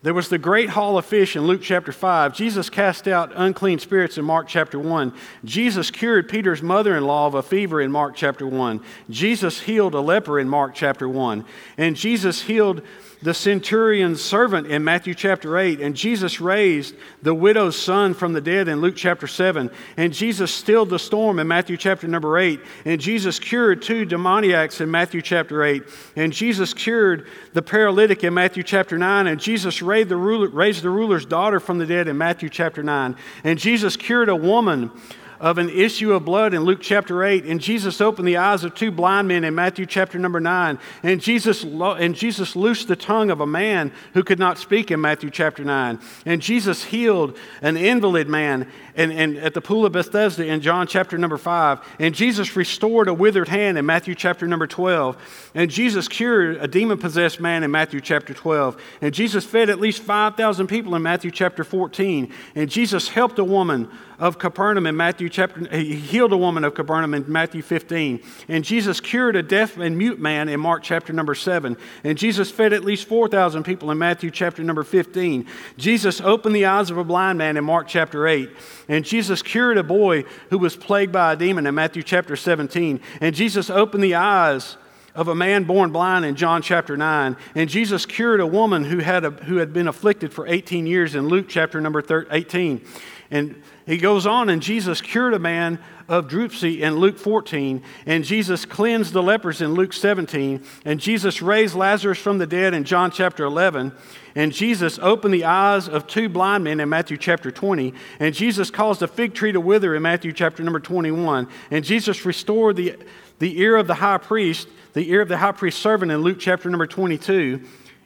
There 0.07 0.15
was 0.15 0.29
the 0.29 0.39
great 0.39 0.71
haul 0.71 0.99
of 0.99 1.05
fish 1.05 1.35
in 1.35 1.49
Luke 1.49 1.63
chapter 1.63 1.91
5. 1.91 2.33
Jesus 2.33 2.71
cast 2.71 3.09
out 3.09 3.33
unclean 3.35 3.81
spirits 3.81 4.17
in 4.17 4.25
Mark 4.25 4.47
chapter 4.47 4.79
1. 4.79 5.13
Jesus 5.45 5.91
cured 5.91 6.29
Peter's 6.29 6.63
mother 6.63 6.97
in 6.97 7.05
law 7.05 7.27
of 7.27 7.35
a 7.35 7.43
fever 7.43 7.81
in 7.81 7.91
Mark 7.91 8.15
chapter 8.15 8.47
1. 8.47 8.81
Jesus 9.11 9.63
healed 9.63 9.95
a 9.95 10.01
leper 10.01 10.39
in 10.39 10.49
Mark 10.49 10.77
chapter 10.77 11.09
1. 11.09 11.45
And 11.77 11.97
Jesus 11.97 12.43
healed 12.43 12.83
the 13.23 13.35
centurion's 13.35 14.21
servant 14.23 14.67
in 14.67 14.85
Matthew 14.85 15.15
chapter 15.15 15.59
8, 15.59 15.81
and 15.81 15.97
Jesus 15.97 16.41
raised 16.41 16.95
the 17.23 17.35
widow's 17.35 17.77
son 17.77 18.15
from 18.15 18.33
the 18.33 18.41
dead 18.41 18.69
in 18.69 18.81
Luke 18.81 18.95
chapter 18.95 19.27
7, 19.27 19.71
and 19.97 20.13
Jesus 20.13 20.53
stilled 20.53 20.91
the 20.91 20.99
storm 20.99 21.39
in 21.39 21.49
Matthew 21.49 21.77
chapter 21.77 22.07
number 22.07 22.39
8, 22.39 22.61
and 22.85 23.01
Jesus 23.01 23.39
cured 23.39 23.81
two 23.83 24.05
demoniacs 24.05 24.81
in 24.81 24.91
Matthew 24.91 25.23
chapter 25.23 25.65
8, 25.65 25.83
and 26.15 26.33
Jesus 26.33 26.75
cured 26.75 27.27
the 27.55 27.63
paralytic 27.63 28.23
in 28.23 28.35
Matthew 28.35 28.63
chapter 28.63 28.99
9, 28.99 29.27
and 29.27 29.41
Jesus 29.41 29.81
raised 29.81 29.96
the, 30.05 30.17
ruler, 30.17 30.49
raised 30.49 30.83
the 30.83 30.91
ruler's 30.91 31.25
daughter 31.25 31.61
from 31.61 31.79
the 31.79 31.87
dead 31.87 32.09
in 32.09 32.19
Matthew 32.19 32.49
chapter 32.49 32.83
9, 32.83 33.17
and 33.45 33.59
Jesus 33.59 33.97
cured 33.97 34.29
a 34.29 34.37
woman 34.37 34.91
of 35.41 35.59
an 35.59 35.69
issue 35.69 36.13
of 36.13 36.25
blood 36.25 36.55
in 36.55 36.63
Luke 36.63 36.81
chapter 36.81 37.25
8. 37.25 37.45
And 37.45 37.61
Jesus 37.61 38.01
opened 38.01 38.29
the 38.29 38.37
eyes 38.37 38.65
of 38.65 38.75
two 38.75 38.91
blind 38.91 39.29
men 39.29 39.45
in 39.45 39.55
Matthew 39.55 39.87
chapter 39.87 40.19
number 40.19 40.41
9. 40.41 40.79
And 41.03 41.21
Jesus, 41.21 41.65
and 41.65 42.15
Jesus 42.15 42.57
loosed 42.57 42.89
the 42.89 42.97
tongue 42.97 43.31
of 43.31 43.41
a 43.41 43.47
man 43.47 43.93
who 44.15 44.23
could 44.23 44.39
not 44.39 44.59
speak 44.59 44.91
in 44.91 45.01
Matthew 45.01 45.31
chapter 45.31 45.65
9. 45.65 46.01
And 46.25 46.41
Jesus 46.41 46.85
healed 46.85 47.37
an 47.63 47.77
invalid 47.77 48.29
man 48.29 48.71
and, 48.97 49.13
and 49.13 49.37
at 49.37 49.55
the 49.55 49.61
pool 49.61 49.85
of 49.85 49.93
Bethesda 49.93 50.47
in 50.47 50.61
John 50.61 50.87
chapter 50.87 51.19
number 51.19 51.37
5. 51.37 51.81
And 51.99 52.15
Jesus 52.15 52.57
restored 52.57 53.09
a 53.09 53.15
withered 53.15 53.49
hand 53.49 53.77
in 53.79 53.85
Matthew 53.85 54.15
chapter 54.15 54.47
number 54.47 54.67
12. 54.67 55.51
And 55.55 55.71
Jesus 55.71 56.09
cured 56.09 56.57
a 56.57 56.67
demon 56.67 56.99
possessed 56.99 57.41
man 57.41 57.63
in 57.63 57.71
Matthew 57.71 58.01
chapter 58.01 58.33
12. 58.33 58.81
And 59.03 59.13
Jesus 59.15 59.45
fed 59.45 59.69
at 59.69 59.81
least 59.81 60.03
5,000 60.03 60.67
people 60.67 60.95
in 60.95 61.03
Matthew 61.03 61.31
chapter 61.31 61.63
14. 61.63 62.33
And 62.55 62.71
Jesus 62.71 63.09
helped 63.09 63.39
a 63.39 63.45
woman 63.45 63.91
of 64.19 64.39
Capernaum 64.39 64.87
in 64.87 64.97
Matthew 64.97 65.29
chapter, 65.29 65.69
he 65.77 65.95
healed 65.95 66.33
a 66.33 66.37
woman 66.37 66.65
of 66.65 66.75
Capernaum 66.75 67.15
in 67.15 67.25
Matthew 67.31 67.63
15. 67.63 68.23
And 68.49 68.65
Jesus 68.65 69.01
cured 69.01 69.37
a 69.37 69.43
deaf 69.43 69.77
and 69.77 69.97
mute 69.99 70.19
man 70.19 70.49
in 70.49 70.61
Mark 70.61 70.83
chapter 70.83 71.13
number 71.13 71.35
7. 71.35 71.77
And 72.05 72.17
Jesus 72.17 72.51
fed 72.51 72.73
at 72.73 72.85
least 72.85 73.07
4,000 73.07 73.65
people 73.65 73.91
in 73.91 73.99
Matthew 73.99 74.31
chapter 74.31 74.63
number 74.63 74.85
15. 74.85 75.47
Jesus 75.77 76.21
opened 76.21 76.55
the 76.55 76.67
eyes 76.67 76.91
of 76.91 76.99
a 76.99 77.05
blind 77.05 77.39
man 77.39 77.57
in 77.57 77.65
Mark 77.65 77.89
chapter 77.89 78.27
8. 78.27 78.51
And 78.89 79.05
Jesus 79.05 79.43
cured 79.43 79.79
a 79.79 79.83
boy 79.83 80.25
who 80.51 80.59
was 80.59 80.77
plagued 80.77 81.13
by 81.13 81.35
a 81.35 81.37
demon 81.37 81.67
in 81.67 81.75
Matthew 81.75 82.03
chapter 82.03 82.37
17. 82.37 83.01
And 83.21 83.35
Jesus 83.35 83.69
opened 83.69 84.03
the 84.03 84.15
eyes 84.15 84.77
of 85.17 85.29
a 85.29 85.35
man 85.35 85.65
born 85.65 85.91
blind 85.91 86.25
in 86.25 86.37
John 86.37 86.63
chapter 86.63 86.97
9. 86.97 87.37
And 87.55 87.69
Jesus 87.69 88.07
cured 88.07 88.39
a 88.39 88.47
woman 88.47 88.85
who 88.85 88.99
had, 88.99 89.25
a, 89.25 89.31
who 89.31 89.57
had 89.57 89.73
been 89.73 89.89
afflicted 89.89 90.33
for 90.33 90.47
18 90.47 90.87
years 90.87 91.15
in 91.15 91.29
Luke 91.29 91.47
chapter 91.49 91.81
number 91.81 92.27
18. 92.31 92.87
And 93.31 93.63
he 93.87 93.99
goes 93.99 94.27
on, 94.27 94.49
and 94.49 94.63
Jesus 94.63 95.01
cured 95.01 95.35
a 95.35 95.39
man 95.39 95.81
of 96.09 96.29
dropsy 96.29 96.83
in 96.83 96.97
Luke 96.97 97.19
14, 97.19 97.83
and 98.07 98.25
Jesus 98.25 98.65
cleansed 98.65 99.13
the 99.13 99.23
lepers 99.23 99.61
in 99.61 99.75
Luke 99.75 99.93
17, 99.93 100.63
and 100.85 101.01
Jesus 101.01 101.43
raised 101.43 101.75
Lazarus 101.75 102.19
from 102.19 102.39
the 102.39 102.47
dead 102.47 102.75
in 102.75 102.85
John 102.85 103.11
chapter 103.11 103.45
11, 103.45 103.93
and 104.37 104.53
Jesus 104.53 104.99
opened 105.01 105.35
the 105.35 105.45
eyes 105.45 105.89
of 105.89 106.07
two 106.07 106.29
blind 106.29 106.63
men 106.63 106.79
in 106.79 106.89
Matthew 106.89 107.17
chapter 107.17 107.51
20, 107.51 107.93
and 108.21 108.35
Jesus 108.35 108.71
caused 108.71 109.03
a 109.03 109.09
fig 109.09 109.35
tree 109.35 109.53
to 109.53 109.61
wither 109.61 109.97
in 109.97 110.03
Matthew 110.03 110.33
chapter 110.33 110.63
number 110.63 110.81
21, 110.81 111.49
and 111.73 111.85
Jesus 111.85 112.25
restored 112.25 112.77
the, 112.77 112.97
the 113.41 113.61
ear 113.61 113.77
of 113.77 113.89
the 113.89 113.95
high 113.95 114.19
priest, 114.19 114.69
the 114.93 115.11
ear 115.11 115.23
of 115.23 115.29
the 115.29 115.39
high 115.39 115.53
priest 115.53 115.81
servant 115.81 116.13
in 116.13 116.23
Luke 116.23 116.39
chapter 116.39 116.71
number 116.71 116.87
22, 116.87 117.61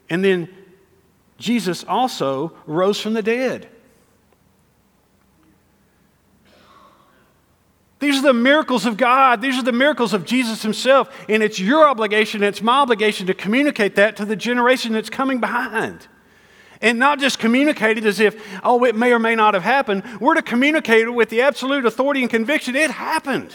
and 0.09 0.25
then 0.25 0.49
Jesus 1.37 1.85
also 1.85 2.53
rose 2.67 2.99
from 2.99 3.13
the 3.13 3.23
dead. 3.23 3.69
These 8.01 8.19
are 8.19 8.23
the 8.23 8.33
miracles 8.33 8.87
of 8.87 8.97
God. 8.97 9.43
These 9.43 9.59
are 9.59 9.63
the 9.63 9.73
miracles 9.73 10.15
of 10.15 10.25
Jesus 10.25 10.63
Himself. 10.63 11.15
And 11.29 11.43
it's 11.43 11.61
your 11.61 11.87
obligation, 11.87 12.43
it's 12.43 12.63
my 12.63 12.81
obligation 12.81 13.27
to 13.29 13.35
communicate 13.35 13.95
that 13.97 14.17
to 14.17 14.25
the 14.25 14.37
generation 14.37 14.95
that's 14.95 15.11
coming 15.11 15.39
behind. 15.39 16.09
And 16.81 16.99
not 16.99 17.21
just 17.21 17.39
communicate 17.39 17.99
it 17.99 18.07
as 18.07 18.21
if, 18.21 18.43
oh, 18.65 18.85
it 18.85 18.97
may 18.97 19.13
or 19.13 19.19
may 19.19 19.35
not 19.35 19.53
have 19.53 19.63
happened. 19.63 20.03
We're 20.19 20.35
to 20.35 20.43
communicate 20.43 21.03
it 21.03 21.11
with 21.11 21.29
the 21.29 21.43
absolute 21.43 21.85
authority 21.85 22.23
and 22.23 22.31
conviction 22.31 22.75
it 22.75 22.91
happened. 22.91 23.55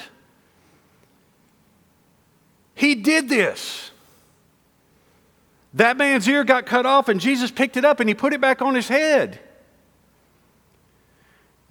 He 2.76 2.94
did 2.94 3.28
this. 3.28 3.90
That 5.74 5.98
man's 5.98 6.28
ear 6.28 6.44
got 6.44 6.68
cut 6.68 6.86
off, 6.86 7.10
and 7.10 7.20
Jesus 7.20 7.50
picked 7.50 7.78
it 7.78 7.84
up 7.84 8.00
and 8.00 8.08
he 8.08 8.14
put 8.14 8.32
it 8.32 8.40
back 8.40 8.62
on 8.62 8.76
his 8.76 8.88
head. 8.88 9.40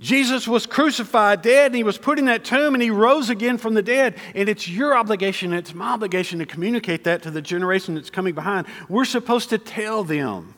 Jesus 0.00 0.48
was 0.48 0.66
crucified, 0.66 1.42
dead, 1.42 1.66
and 1.66 1.76
he 1.76 1.84
was 1.84 1.98
put 1.98 2.18
in 2.18 2.24
that 2.24 2.44
tomb, 2.44 2.74
and 2.74 2.82
he 2.82 2.90
rose 2.90 3.30
again 3.30 3.58
from 3.58 3.74
the 3.74 3.82
dead. 3.82 4.16
And 4.34 4.48
it's 4.48 4.68
your 4.68 4.96
obligation, 4.96 5.52
it's 5.52 5.72
my 5.72 5.92
obligation 5.92 6.40
to 6.40 6.46
communicate 6.46 7.04
that 7.04 7.22
to 7.22 7.30
the 7.30 7.40
generation 7.40 7.94
that's 7.94 8.10
coming 8.10 8.34
behind. 8.34 8.66
We're 8.88 9.04
supposed 9.04 9.50
to 9.50 9.58
tell 9.58 10.02
them. 10.02 10.54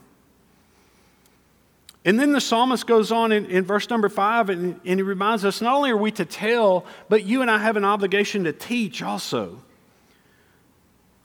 And 2.07 2.19
then 2.19 2.33
the 2.33 2.41
psalmist 2.41 2.87
goes 2.87 3.13
on 3.13 3.31
in, 3.33 3.47
in 3.47 3.65
verse 3.65 3.91
number 3.91 4.09
five, 4.09 4.49
and, 4.49 4.81
and 4.85 4.99
he 4.99 5.03
reminds 5.03 5.45
us 5.45 5.61
not 5.61 5.75
only 5.75 5.91
are 5.91 5.97
we 5.97 6.13
to 6.13 6.25
tell, 6.25 6.87
but 7.09 7.25
you 7.25 7.43
and 7.43 7.51
I 7.51 7.59
have 7.59 7.77
an 7.77 7.85
obligation 7.85 8.45
to 8.45 8.53
teach 8.53 9.03
also. 9.03 9.61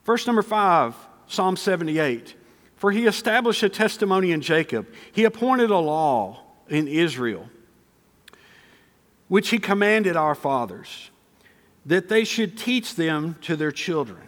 Verse 0.04 0.26
number 0.26 0.42
five, 0.42 0.94
Psalm 1.28 1.56
78 1.56 2.34
For 2.76 2.90
he 2.90 3.06
established 3.06 3.62
a 3.62 3.68
testimony 3.68 4.32
in 4.32 4.42
Jacob, 4.42 4.86
he 5.12 5.24
appointed 5.24 5.70
a 5.70 5.78
law 5.78 6.42
in 6.68 6.88
Israel 6.88 7.48
which 9.32 9.48
he 9.48 9.58
commanded 9.58 10.14
our 10.14 10.34
fathers, 10.34 11.10
that 11.86 12.10
they 12.10 12.22
should 12.22 12.58
teach 12.58 12.96
them 12.96 13.34
to 13.40 13.56
their 13.56 13.72
children. 13.72 14.20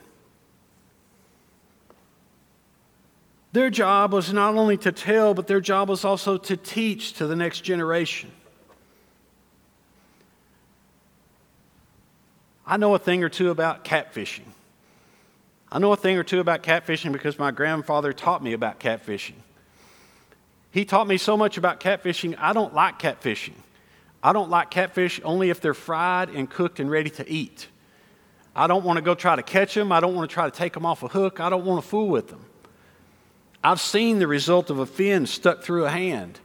Their 3.52 3.68
job 3.68 4.14
was 4.14 4.32
not 4.32 4.54
only 4.54 4.78
to 4.78 4.92
tell, 4.92 5.34
but 5.34 5.46
their 5.46 5.60
job 5.60 5.90
was 5.90 6.06
also 6.06 6.38
to 6.38 6.56
teach 6.56 7.12
to 7.18 7.26
the 7.26 7.36
next 7.36 7.60
generation. 7.60 8.32
I 12.66 12.78
know 12.78 12.94
a 12.94 12.98
thing 12.98 13.22
or 13.22 13.28
two 13.28 13.50
about 13.50 13.84
catfishing. 13.84 14.46
I 15.70 15.80
know 15.80 15.92
a 15.92 15.96
thing 15.96 16.16
or 16.16 16.24
two 16.24 16.40
about 16.40 16.62
catfishing 16.62 17.12
because 17.12 17.38
my 17.38 17.50
grandfather 17.50 18.14
taught 18.14 18.42
me 18.42 18.54
about 18.54 18.80
catfishing. 18.80 19.36
He 20.70 20.86
taught 20.86 21.06
me 21.06 21.18
so 21.18 21.36
much 21.36 21.58
about 21.58 21.78
catfishing, 21.78 22.36
I 22.38 22.54
don't 22.54 22.72
like 22.72 22.98
catfishing. 22.98 23.52
I 24.24 24.32
don't 24.32 24.48
like 24.48 24.70
catfish 24.70 25.20
only 25.22 25.50
if 25.50 25.60
they're 25.60 25.74
fried 25.74 26.30
and 26.30 26.48
cooked 26.48 26.80
and 26.80 26.90
ready 26.90 27.10
to 27.10 27.30
eat. 27.30 27.68
I 28.56 28.66
don't 28.66 28.82
want 28.82 28.96
to 28.96 29.02
go 29.02 29.14
try 29.14 29.36
to 29.36 29.42
catch 29.42 29.74
them. 29.74 29.92
I 29.92 30.00
don't 30.00 30.14
want 30.14 30.30
to 30.30 30.32
try 30.32 30.46
to 30.46 30.50
take 30.50 30.72
them 30.72 30.86
off 30.86 31.02
a 31.02 31.08
hook. 31.08 31.40
I 31.40 31.50
don't 31.50 31.66
want 31.66 31.82
to 31.84 31.88
fool 31.88 32.08
with 32.08 32.28
them. 32.28 32.46
I've 33.62 33.82
seen 33.82 34.18
the 34.18 34.26
result 34.26 34.70
of 34.70 34.78
a 34.78 34.86
fin 34.86 35.26
stuck 35.26 35.62
through 35.62 35.84
a 35.84 35.90
hand. 35.90 36.40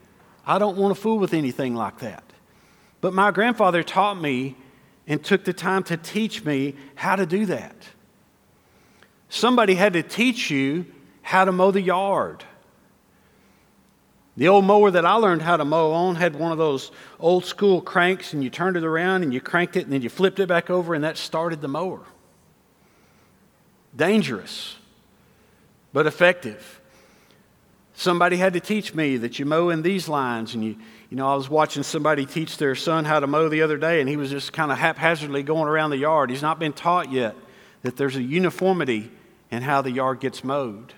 I 0.45 0.59
don't 0.59 0.75
want 0.75 0.93
to 0.93 1.01
fool 1.01 1.19
with 1.19 1.33
anything 1.33 1.73
like 1.73 1.99
that. 1.99 2.23
But 2.99 3.13
my 3.13 3.31
grandfather 3.31 3.81
taught 3.81 4.19
me 4.19 4.57
and 5.07 5.23
took 5.23 5.45
the 5.45 5.53
time 5.53 5.83
to 5.83 5.95
teach 5.95 6.43
me 6.43 6.75
how 6.95 7.15
to 7.15 7.25
do 7.25 7.45
that. 7.45 7.75
Somebody 9.29 9.75
had 9.75 9.93
to 9.93 10.03
teach 10.03 10.51
you 10.51 10.85
how 11.21 11.45
to 11.45 11.53
mow 11.53 11.71
the 11.71 11.81
yard. 11.81 12.43
The 14.39 14.47
old 14.47 14.63
mower 14.63 14.89
that 14.89 15.05
I 15.05 15.15
learned 15.15 15.41
how 15.41 15.57
to 15.57 15.65
mow 15.65 15.91
on 15.91 16.15
had 16.15 16.33
one 16.33 16.53
of 16.53 16.57
those 16.57 16.91
old 17.19 17.43
school 17.43 17.81
cranks, 17.81 18.31
and 18.31 18.41
you 18.41 18.49
turned 18.49 18.77
it 18.77 18.85
around 18.85 19.23
and 19.23 19.33
you 19.33 19.41
cranked 19.41 19.75
it, 19.75 19.83
and 19.83 19.91
then 19.91 20.01
you 20.01 20.07
flipped 20.07 20.39
it 20.39 20.47
back 20.47 20.69
over, 20.69 20.93
and 20.93 21.03
that 21.03 21.17
started 21.17 21.59
the 21.59 21.67
mower. 21.67 21.99
Dangerous, 23.93 24.77
but 25.91 26.07
effective. 26.07 26.79
Somebody 27.93 28.37
had 28.37 28.53
to 28.53 28.61
teach 28.61 28.95
me 28.95 29.17
that 29.17 29.39
you 29.39 29.45
mow 29.45 29.71
in 29.71 29.81
these 29.81 30.07
lines, 30.07 30.53
and 30.53 30.63
you, 30.63 30.77
you 31.09 31.17
know, 31.17 31.27
I 31.27 31.35
was 31.35 31.49
watching 31.49 31.83
somebody 31.83 32.25
teach 32.25 32.55
their 32.55 32.75
son 32.75 33.03
how 33.03 33.19
to 33.19 33.27
mow 33.27 33.49
the 33.49 33.61
other 33.61 33.75
day, 33.77 33.99
and 33.99 34.07
he 34.07 34.15
was 34.15 34.29
just 34.29 34.53
kind 34.53 34.71
of 34.71 34.77
haphazardly 34.77 35.43
going 35.43 35.67
around 35.67 35.89
the 35.89 35.97
yard. 35.97 36.29
He's 36.29 36.41
not 36.41 36.59
been 36.59 36.71
taught 36.71 37.11
yet 37.11 37.35
that 37.81 37.97
there's 37.97 38.15
a 38.15 38.23
uniformity 38.23 39.11
in 39.51 39.63
how 39.63 39.81
the 39.81 39.91
yard 39.91 40.21
gets 40.21 40.45
mowed. 40.45 40.93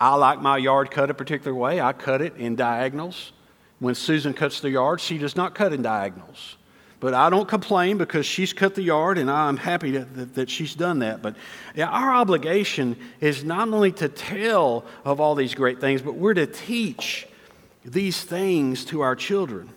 I 0.00 0.14
like 0.14 0.40
my 0.40 0.58
yard 0.58 0.90
cut 0.90 1.10
a 1.10 1.14
particular 1.14 1.54
way. 1.54 1.80
I 1.80 1.92
cut 1.92 2.20
it 2.20 2.36
in 2.36 2.56
diagonals. 2.56 3.32
When 3.78 3.94
Susan 3.94 4.34
cuts 4.34 4.60
the 4.60 4.70
yard, 4.70 5.00
she 5.00 5.18
does 5.18 5.36
not 5.36 5.54
cut 5.54 5.72
in 5.72 5.82
diagonals. 5.82 6.56
But 6.98 7.12
I 7.12 7.28
don't 7.28 7.46
complain 7.46 7.98
because 7.98 8.24
she's 8.24 8.52
cut 8.52 8.74
the 8.74 8.82
yard 8.82 9.18
and 9.18 9.30
I'm 9.30 9.58
happy 9.58 9.92
that, 9.92 10.34
that 10.34 10.50
she's 10.50 10.74
done 10.74 11.00
that. 11.00 11.20
But 11.20 11.36
yeah, 11.74 11.88
our 11.88 12.12
obligation 12.12 12.96
is 13.20 13.44
not 13.44 13.68
only 13.68 13.92
to 13.92 14.08
tell 14.08 14.84
of 15.04 15.20
all 15.20 15.34
these 15.34 15.54
great 15.54 15.80
things, 15.80 16.00
but 16.00 16.14
we're 16.14 16.34
to 16.34 16.46
teach 16.46 17.28
these 17.84 18.22
things 18.22 18.84
to 18.86 19.02
our 19.02 19.14
children. 19.14 19.68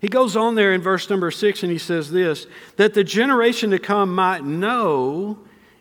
He 0.00 0.08
goes 0.08 0.36
on 0.36 0.54
there 0.54 0.74
in 0.74 0.82
verse 0.82 1.08
number 1.08 1.30
six 1.30 1.62
and 1.62 1.72
he 1.72 1.78
says 1.78 2.10
this 2.10 2.46
that 2.76 2.92
the 2.92 3.02
generation 3.02 3.70
to 3.70 3.78
come 3.78 4.14
might 4.14 4.44
know, 4.44 5.38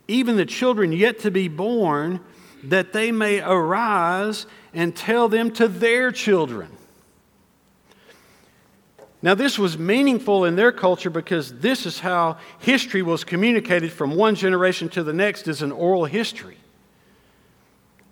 even 0.08 0.38
the 0.38 0.46
children 0.46 0.94
yet 0.94 1.20
to 1.20 1.32
be 1.32 1.50
born, 1.50 2.22
that 2.64 2.94
they 2.94 3.12
may 3.12 3.42
arise 3.42 4.46
and 4.74 4.96
tell 4.96 5.30
them 5.30 5.52
to 5.52 5.68
their 5.68 6.12
children. 6.12 6.70
Now, 9.22 9.36
this 9.36 9.58
was 9.58 9.78
meaningful 9.78 10.44
in 10.44 10.58
their 10.58 10.74
culture 10.74 11.10
because 11.10 11.60
this 11.60 11.86
is 11.86 12.00
how 12.00 12.38
history 12.60 13.02
was 13.02 13.24
communicated 13.24 13.92
from 13.92 14.16
one 14.16 14.36
generation 14.36 14.90
to 14.90 15.04
the 15.04 15.14
next 15.14 15.48
as 15.48 15.62
an 15.62 15.72
oral 15.72 16.04
history. 16.04 16.58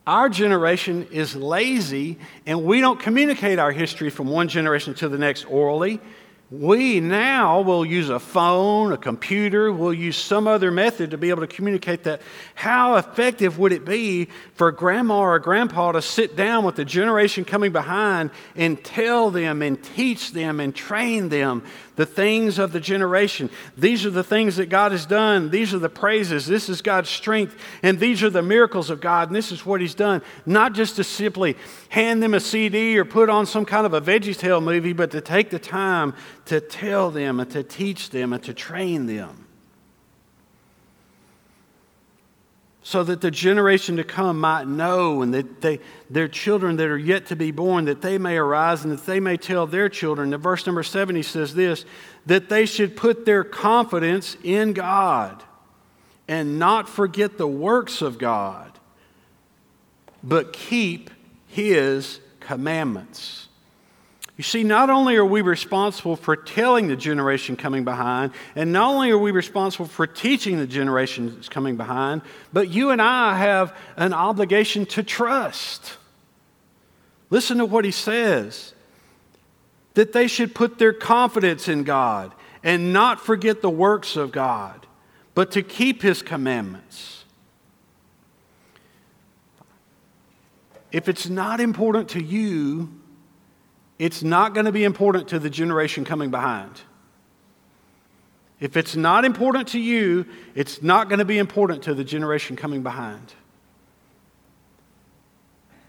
Our 0.07 0.29
generation 0.29 1.07
is 1.11 1.35
lazy 1.35 2.17
and 2.45 2.63
we 2.63 2.79
don't 2.79 2.99
communicate 2.99 3.59
our 3.59 3.73
history 3.73 4.09
from 4.09 4.27
one 4.27 4.47
generation 4.47 4.93
to 4.95 5.09
the 5.09 5.17
next 5.17 5.43
orally. 5.45 5.99
We 6.51 6.99
now 6.99 7.61
will 7.61 7.85
use 7.85 8.09
a 8.09 8.19
phone, 8.19 8.91
a 8.91 8.97
computer, 8.97 9.71
we'll 9.71 9.93
use 9.93 10.17
some 10.17 10.47
other 10.47 10.69
method 10.69 11.11
to 11.11 11.17
be 11.17 11.29
able 11.29 11.39
to 11.39 11.47
communicate 11.47 12.03
that. 12.03 12.21
How 12.55 12.97
effective 12.97 13.57
would 13.57 13.71
it 13.71 13.85
be 13.85 14.27
for 14.55 14.69
grandma 14.73 15.19
or 15.19 15.39
grandpa 15.39 15.93
to 15.93 16.01
sit 16.01 16.35
down 16.35 16.65
with 16.65 16.75
the 16.75 16.83
generation 16.83 17.45
coming 17.45 17.71
behind 17.71 18.31
and 18.57 18.83
tell 18.83 19.31
them 19.31 19.61
and 19.61 19.81
teach 19.81 20.33
them 20.33 20.59
and 20.59 20.75
train 20.75 21.29
them 21.29 21.63
the 22.01 22.05
things 22.05 22.57
of 22.57 22.71
the 22.71 22.79
generation. 22.79 23.49
These 23.77 24.07
are 24.07 24.09
the 24.09 24.23
things 24.23 24.55
that 24.55 24.69
God 24.69 24.91
has 24.91 25.05
done. 25.05 25.51
These 25.51 25.73
are 25.73 25.79
the 25.79 25.87
praises. 25.87 26.47
This 26.47 26.67
is 26.67 26.81
God's 26.81 27.09
strength. 27.09 27.55
And 27.83 27.99
these 27.99 28.23
are 28.23 28.29
the 28.29 28.41
miracles 28.41 28.89
of 28.89 29.01
God. 29.01 29.27
And 29.27 29.35
this 29.35 29.51
is 29.51 29.65
what 29.65 29.81
He's 29.81 29.93
done. 29.93 30.23
Not 30.45 30.73
just 30.73 30.95
to 30.95 31.03
simply 31.03 31.57
hand 31.89 32.23
them 32.23 32.33
a 32.33 32.39
CD 32.39 32.97
or 32.97 33.05
put 33.05 33.29
on 33.29 33.45
some 33.45 33.65
kind 33.65 33.85
of 33.85 33.93
a 33.93 34.01
VeggieTale 34.01 34.63
movie, 34.63 34.93
but 34.93 35.11
to 35.11 35.21
take 35.21 35.51
the 35.51 35.59
time 35.59 36.15
to 36.45 36.59
tell 36.59 37.11
them 37.11 37.39
and 37.39 37.49
to 37.51 37.63
teach 37.63 38.09
them 38.09 38.33
and 38.33 38.43
to 38.43 38.53
train 38.53 39.05
them. 39.05 39.47
so 42.83 43.03
that 43.03 43.21
the 43.21 43.31
generation 43.31 43.97
to 43.97 44.03
come 44.03 44.39
might 44.39 44.67
know 44.67 45.21
and 45.21 45.33
that 45.33 45.61
they, 45.61 45.79
their 46.09 46.27
children 46.27 46.77
that 46.77 46.87
are 46.87 46.97
yet 46.97 47.27
to 47.27 47.35
be 47.35 47.51
born, 47.51 47.85
that 47.85 48.01
they 48.01 48.17
may 48.17 48.37
arise 48.37 48.83
and 48.83 48.91
that 48.91 49.05
they 49.05 49.19
may 49.19 49.37
tell 49.37 49.67
their 49.67 49.87
children. 49.87 50.33
In 50.33 50.41
verse 50.41 50.65
number 50.65 50.83
70 50.83 51.21
says 51.21 51.53
this 51.53 51.85
that 52.25 52.49
they 52.49 52.65
should 52.65 52.95
put 52.95 53.25
their 53.25 53.43
confidence 53.43 54.35
in 54.43 54.73
God 54.73 55.43
and 56.27 56.59
not 56.59 56.89
forget 56.89 57.37
the 57.37 57.47
works 57.47 58.01
of 58.01 58.17
God, 58.17 58.71
but 60.23 60.53
keep 60.53 61.09
his 61.47 62.19
commandments. 62.39 63.47
You 64.41 64.43
see, 64.43 64.63
not 64.63 64.89
only 64.89 65.17
are 65.17 65.23
we 65.23 65.41
responsible 65.41 66.15
for 66.15 66.35
telling 66.35 66.87
the 66.87 66.95
generation 66.95 67.55
coming 67.55 67.83
behind, 67.83 68.31
and 68.55 68.73
not 68.73 68.89
only 68.89 69.11
are 69.11 69.17
we 69.19 69.29
responsible 69.29 69.85
for 69.85 70.07
teaching 70.07 70.57
the 70.57 70.65
generation 70.65 71.35
that's 71.35 71.47
coming 71.47 71.77
behind, 71.77 72.23
but 72.51 72.67
you 72.67 72.89
and 72.89 72.99
I 72.99 73.37
have 73.37 73.77
an 73.97 74.13
obligation 74.13 74.87
to 74.87 75.03
trust. 75.03 75.95
Listen 77.29 77.59
to 77.59 77.67
what 77.67 77.85
he 77.85 77.91
says 77.91 78.73
that 79.93 80.11
they 80.11 80.25
should 80.25 80.55
put 80.55 80.79
their 80.79 80.93
confidence 80.93 81.67
in 81.67 81.83
God 81.83 82.31
and 82.63 82.91
not 82.91 83.21
forget 83.21 83.61
the 83.61 83.69
works 83.69 84.15
of 84.15 84.31
God, 84.31 84.87
but 85.35 85.51
to 85.51 85.61
keep 85.61 86.01
His 86.01 86.23
commandments. 86.23 87.25
If 90.91 91.07
it's 91.07 91.29
not 91.29 91.59
important 91.59 92.09
to 92.09 92.23
you, 92.23 93.00
it's 94.01 94.23
not 94.23 94.55
going 94.55 94.65
to 94.65 94.71
be 94.71 94.83
important 94.83 95.27
to 95.27 95.37
the 95.37 95.47
generation 95.47 96.05
coming 96.05 96.31
behind. 96.31 96.81
If 98.59 98.75
it's 98.75 98.95
not 98.95 99.25
important 99.25 99.67
to 99.69 99.79
you, 99.79 100.25
it's 100.55 100.81
not 100.81 101.07
going 101.07 101.19
to 101.19 101.25
be 101.25 101.37
important 101.37 101.83
to 101.83 101.93
the 101.93 102.03
generation 102.03 102.55
coming 102.55 102.81
behind. 102.81 103.31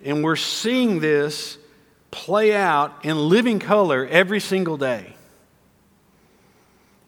And 0.05 0.23
we're 0.23 0.37
seeing 0.37 1.01
this 1.01 1.57
play 2.11 2.55
out 2.55 3.03
in 3.03 3.17
living 3.31 3.59
color 3.59 4.07
every 4.07 4.41
single 4.41 4.77
day. 4.77 5.17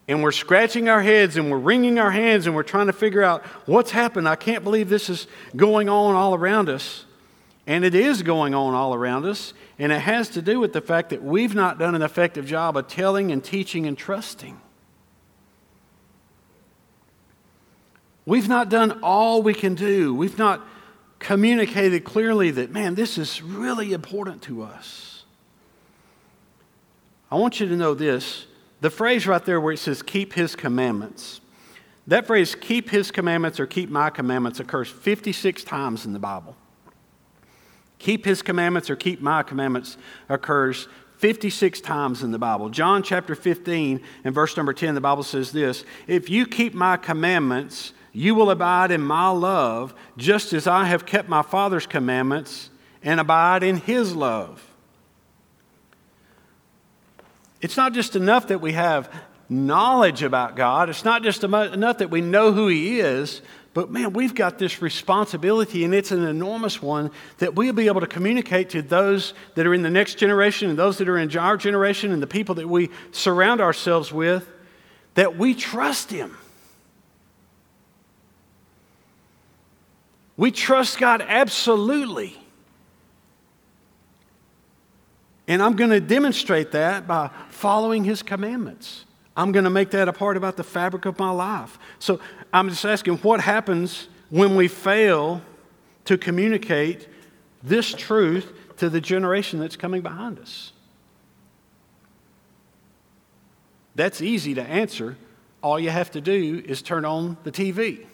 And 0.09 0.23
we're 0.23 0.33
scratching 0.33 0.89
our 0.89 1.03
heads 1.03 1.37
and 1.37 1.51
we're 1.51 1.59
wringing 1.59 1.99
our 1.99 2.13
hands 2.13 2.47
and 2.47 2.57
we're 2.57 2.63
trying 2.63 2.87
to 2.87 2.95
figure 2.95 3.23
out 3.23 3.45
what's 3.67 3.91
happened. 3.91 4.27
I 4.27 4.37
can't 4.37 4.65
believe 4.65 4.89
this 4.89 5.11
is 5.11 5.27
going 5.55 5.91
on 5.91 6.15
all 6.15 6.35
around 6.35 6.71
us. 6.71 7.05
And 7.67 7.85
it 7.85 7.95
is 7.95 8.23
going 8.23 8.55
on 8.55 8.75
all 8.75 8.95
around 8.95 9.25
us. 9.25 9.55
And 9.79 9.91
it 9.91 10.01
has 10.01 10.29
to 10.31 10.43
do 10.43 10.61
with 10.61 10.73
the 10.73 10.81
fact 10.81 11.11
that 11.11 11.23
we've 11.23 11.55
not 11.55 11.79
done 11.79 11.95
an 11.95 12.03
effective 12.03 12.47
job 12.47 12.77
of 12.77 12.89
telling 12.89 13.33
and 13.33 13.43
teaching 13.43 13.87
and 13.87 13.97
trusting. 13.97 14.61
We've 18.27 18.49
not 18.49 18.69
done 18.69 19.01
all 19.03 19.43
we 19.43 19.55
can 19.55 19.75
do. 19.75 20.15
We've 20.15 20.39
not 20.39 20.67
communicated 21.19 22.05
clearly 22.05 22.51
that, 22.53 22.71
man, 22.71 22.95
this 22.95 23.19
is 23.19 23.43
really 23.43 23.93
important 23.93 24.43
to 24.43 24.63
us. 24.63 25.25
I 27.31 27.37
want 27.37 27.61
you 27.61 27.69
to 27.69 27.77
know 27.77 27.95
this 27.95 28.47
the 28.81 28.91
phrase 28.91 29.27
right 29.27 29.43
there 29.43 29.61
where 29.61 29.73
it 29.73 29.79
says, 29.79 30.03
keep 30.03 30.35
his 30.35 30.55
commandments. 30.55 31.41
That 32.07 32.27
phrase, 32.27 32.55
keep 32.55 32.91
his 32.91 33.11
commandments 33.11 33.59
or 33.59 33.67
keep 33.67 33.89
my 33.89 34.11
commandments, 34.11 34.61
occurs 34.61 34.91
56 34.91 35.65
times 35.65 36.05
in 36.05 36.13
the 36.13 36.19
Bible. 36.19 36.55
Keep 38.05 38.27
his 38.27 38.43
commandments 38.43 38.91
or 38.91 38.97
keep 38.97 39.23
my 39.23 39.43
commandments 39.43 39.97
occurs 40.29 40.89
56 41.17 41.81
times 41.81 42.23
in 42.23 42.33
the 42.33 42.39
Bible. 42.39 42.69
John 42.69 43.03
chapter 43.03 43.35
15 43.35 43.99
and 44.25 44.35
verse 44.35 44.59
number 44.59 44.75
10, 44.75 44.95
the 44.95 45.01
Bible 45.01 45.23
says 45.23 45.53
this 45.53 45.87
If 46.07 46.29
you 46.29 46.45
keep 46.45 46.75
my 46.75 46.99
commandments, 46.99 47.95
you 48.13 48.35
will 48.35 48.51
abide 48.51 48.91
in 48.91 49.01
my 49.01 49.29
love, 49.29 49.95
just 50.19 50.53
as 50.53 50.67
I 50.67 50.85
have 50.85 51.07
kept 51.07 51.31
my 51.31 51.41
Father's 51.41 51.87
commandments 51.87 52.69
and 53.03 53.21
abide 53.21 53.63
in 53.63 53.79
his 53.79 54.15
love. 54.15 54.63
It's 57.63 57.79
not 57.79 57.95
just 57.95 58.17
enough 58.17 58.49
that 58.49 58.61
we 58.61 58.73
have 58.73 59.11
knowledge 59.49 60.23
about 60.23 60.57
God, 60.57 60.91
it's 60.91 61.07
not 61.07 61.23
just 61.23 61.43
enough 61.43 61.97
that 61.97 62.11
we 62.11 62.21
know 62.21 62.53
who 62.53 62.69
he 62.69 63.01
is, 63.01 63.41
but 63.75 63.91
man, 63.91 64.13
we've 64.13 64.35
got 64.35 64.59
this 64.59 64.81
responsibility, 64.81 65.85
and 65.85 65.93
it's 65.93 66.13
an 66.13 66.25
enormous 66.25 66.81
one 66.81 67.11
that 67.39 67.57
we'll 67.57 67.73
be 67.73 67.89
able 67.89 68.01
to 68.01 68.07
communicate 68.07 68.71
to 68.71 68.83
those 68.83 69.35
that 69.57 69.67
are 69.67 69.75
in 69.75 69.83
the 69.83 69.91
next 69.91 70.15
generation 70.15 70.71
and 70.71 70.79
those 70.79 70.99
that 70.99 71.09
are 71.09 71.19
in 71.19 71.37
our 71.37 71.57
generation 71.57 72.13
and 72.13 72.23
the 72.23 72.27
people 72.27 72.55
that 72.55 72.69
we 72.69 72.89
surround 73.11 73.61
ourselves 73.61 74.13
with 74.13 74.49
that 75.15 75.37
we 75.37 75.55
trust 75.55 76.11
him. 76.11 76.37
We 80.37 80.51
trust 80.51 80.99
God 80.99 81.23
absolutely. 81.27 82.37
And 85.47 85.63
I'm 85.63 85.77
going 85.77 85.91
to 85.91 86.01
demonstrate 86.01 86.73
that 86.73 87.07
by 87.07 87.31
following 87.51 88.05
His 88.05 88.23
commandments. 88.23 89.05
I'm 89.37 89.53
going 89.53 89.65
to 89.65 89.71
make 89.71 89.91
that 89.91 90.09
a 90.09 90.13
part 90.13 90.37
about 90.37 90.57
the 90.57 90.65
fabric 90.65 91.07
of 91.07 91.19
my 91.19 91.31
life. 91.31 91.79
So 91.99 92.21
I'm 92.55 92.69
just 92.69 92.85
asking 92.85 93.17
what 93.19 93.41
happens 93.41 94.07
when 94.31 94.55
we 94.55 94.69
fail 94.69 95.43
to 96.05 96.17
communicate 96.17 97.09
this 97.65 97.93
truth 97.93 98.53
to 98.77 98.89
the 98.89 99.01
generation 99.01 99.59
that's 99.59 99.77
coming 99.77 100.03
behind 100.03 100.39
us? 100.39 100.73
That's 103.97 104.23
easy 104.23 104.55
to 104.55 104.63
answer. 104.63 105.17
All 105.63 105.81
you 105.81 105.91
have 105.91 106.13
to 106.13 106.21
do 106.21 106.63
is 106.65 106.81
turn 106.81 107.05
on 107.05 107.37
the 107.43 107.51
TV 107.51 108.07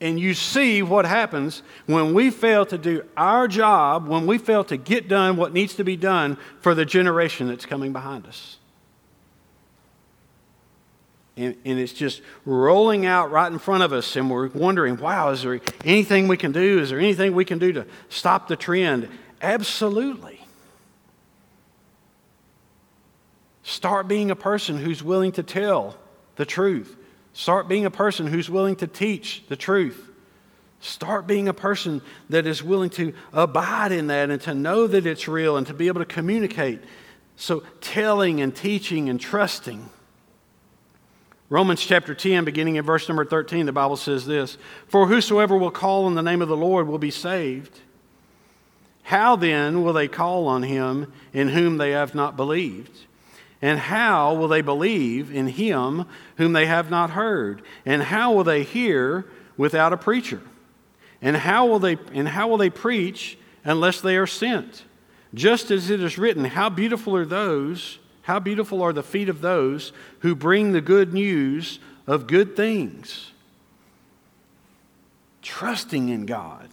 and 0.00 0.18
you 0.18 0.32
see 0.32 0.82
what 0.82 1.04
happens 1.04 1.62
when 1.86 2.14
we 2.14 2.30
fail 2.30 2.64
to 2.66 2.78
do 2.78 3.04
our 3.16 3.48
job, 3.48 4.06
when 4.06 4.26
we 4.26 4.38
fail 4.38 4.62
to 4.64 4.76
get 4.76 5.08
done 5.08 5.36
what 5.36 5.52
needs 5.52 5.74
to 5.74 5.84
be 5.84 5.96
done 5.96 6.38
for 6.60 6.74
the 6.74 6.84
generation 6.84 7.48
that's 7.48 7.66
coming 7.66 7.92
behind 7.92 8.26
us. 8.26 8.57
And, 11.38 11.56
and, 11.64 11.78
it's 11.78 11.92
just 11.92 12.20
rolling 12.44 13.06
out 13.06 13.30
right 13.30 13.50
in 13.50 13.60
front 13.60 13.84
of 13.84 13.92
us, 13.92 14.16
and 14.16 14.28
we're 14.28 14.48
wondering, 14.48 14.96
wow, 14.96 15.30
is 15.30 15.42
there 15.42 15.60
anything 15.84 16.26
we 16.26 16.36
can 16.36 16.50
do? 16.50 16.80
Is 16.80 16.90
there 16.90 16.98
anything 16.98 17.32
we 17.32 17.44
can 17.44 17.58
do 17.58 17.72
to 17.72 17.86
stop 18.08 18.48
the 18.48 18.56
trend? 18.56 19.08
Absolutely. 19.40 20.40
Start 23.62 24.08
being 24.08 24.30
a 24.30 24.36
person 24.36 24.78
who's 24.78 25.02
willing 25.02 25.32
to 25.32 25.44
tell 25.44 25.96
the 26.34 26.44
truth 26.44 26.98
Start 27.38 27.68
being 27.68 27.86
a 27.86 27.90
person 27.90 28.26
who's 28.26 28.50
willing 28.50 28.74
to 28.74 28.88
teach 28.88 29.44
the 29.48 29.54
truth. 29.54 30.10
Start 30.80 31.28
being 31.28 31.46
a 31.46 31.54
person 31.54 32.02
that 32.30 32.48
is 32.48 32.64
willing 32.64 32.90
to 32.90 33.14
abide 33.32 33.92
in 33.92 34.08
that 34.08 34.28
and 34.30 34.40
to 34.42 34.54
know 34.54 34.88
that 34.88 35.06
it's 35.06 35.28
real 35.28 35.56
and 35.56 35.64
to 35.68 35.72
be 35.72 35.86
able 35.86 36.00
to 36.00 36.04
communicate. 36.04 36.80
So, 37.36 37.62
telling 37.80 38.40
and 38.40 38.54
teaching 38.54 39.08
and 39.08 39.20
trusting. 39.20 39.88
Romans 41.50 41.80
chapter 41.80 42.14
10, 42.14 42.44
beginning 42.44 42.76
in 42.76 42.84
verse 42.84 43.08
number 43.08 43.24
13, 43.24 43.64
the 43.64 43.72
Bible 43.72 43.96
says 43.96 44.26
this 44.26 44.58
For 44.86 45.06
whosoever 45.06 45.56
will 45.56 45.70
call 45.70 46.04
on 46.04 46.14
the 46.14 46.22
name 46.22 46.42
of 46.42 46.48
the 46.48 46.56
Lord 46.56 46.86
will 46.86 46.98
be 46.98 47.10
saved. 47.10 47.80
How 49.04 49.36
then 49.36 49.82
will 49.82 49.94
they 49.94 50.08
call 50.08 50.46
on 50.46 50.62
him 50.62 51.10
in 51.32 51.48
whom 51.48 51.78
they 51.78 51.92
have 51.92 52.14
not 52.14 52.36
believed? 52.36 53.06
And 53.62 53.78
how 53.78 54.34
will 54.34 54.48
they 54.48 54.60
believe 54.60 55.34
in 55.34 55.48
him 55.48 56.04
whom 56.36 56.52
they 56.52 56.66
have 56.66 56.90
not 56.90 57.10
heard? 57.10 57.62
And 57.86 58.02
how 58.02 58.32
will 58.32 58.44
they 58.44 58.62
hear 58.62 59.24
without 59.56 59.94
a 59.94 59.96
preacher? 59.96 60.42
And 61.22 61.34
how 61.34 61.66
will 61.66 61.78
they, 61.78 61.96
and 62.12 62.28
how 62.28 62.48
will 62.48 62.58
they 62.58 62.70
preach 62.70 63.38
unless 63.64 64.02
they 64.02 64.18
are 64.18 64.26
sent? 64.26 64.84
Just 65.32 65.70
as 65.70 65.88
it 65.88 66.02
is 66.02 66.18
written, 66.18 66.44
How 66.44 66.68
beautiful 66.68 67.16
are 67.16 67.24
those, 67.24 67.98
how 68.28 68.38
beautiful 68.38 68.82
are 68.82 68.92
the 68.92 69.02
feet 69.02 69.28
of 69.28 69.40
those 69.40 69.92
who 70.20 70.36
bring 70.36 70.70
the 70.70 70.80
good 70.80 71.12
news 71.12 71.80
of 72.06 72.28
good 72.28 72.54
things. 72.54 73.32
Trusting 75.42 76.08
in 76.08 76.26
God 76.26 76.68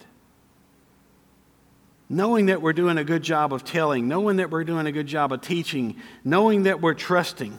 knowing 2.08 2.46
that 2.46 2.62
we're 2.62 2.72
doing 2.72 2.98
a 2.98 3.04
good 3.04 3.22
job 3.22 3.52
of 3.52 3.64
telling, 3.64 4.06
knowing 4.06 4.36
that 4.36 4.50
we're 4.50 4.64
doing 4.64 4.86
a 4.86 4.92
good 4.92 5.06
job 5.06 5.32
of 5.32 5.40
teaching, 5.40 5.96
knowing 6.24 6.64
that 6.64 6.80
we're 6.80 6.94
trusting. 6.94 7.58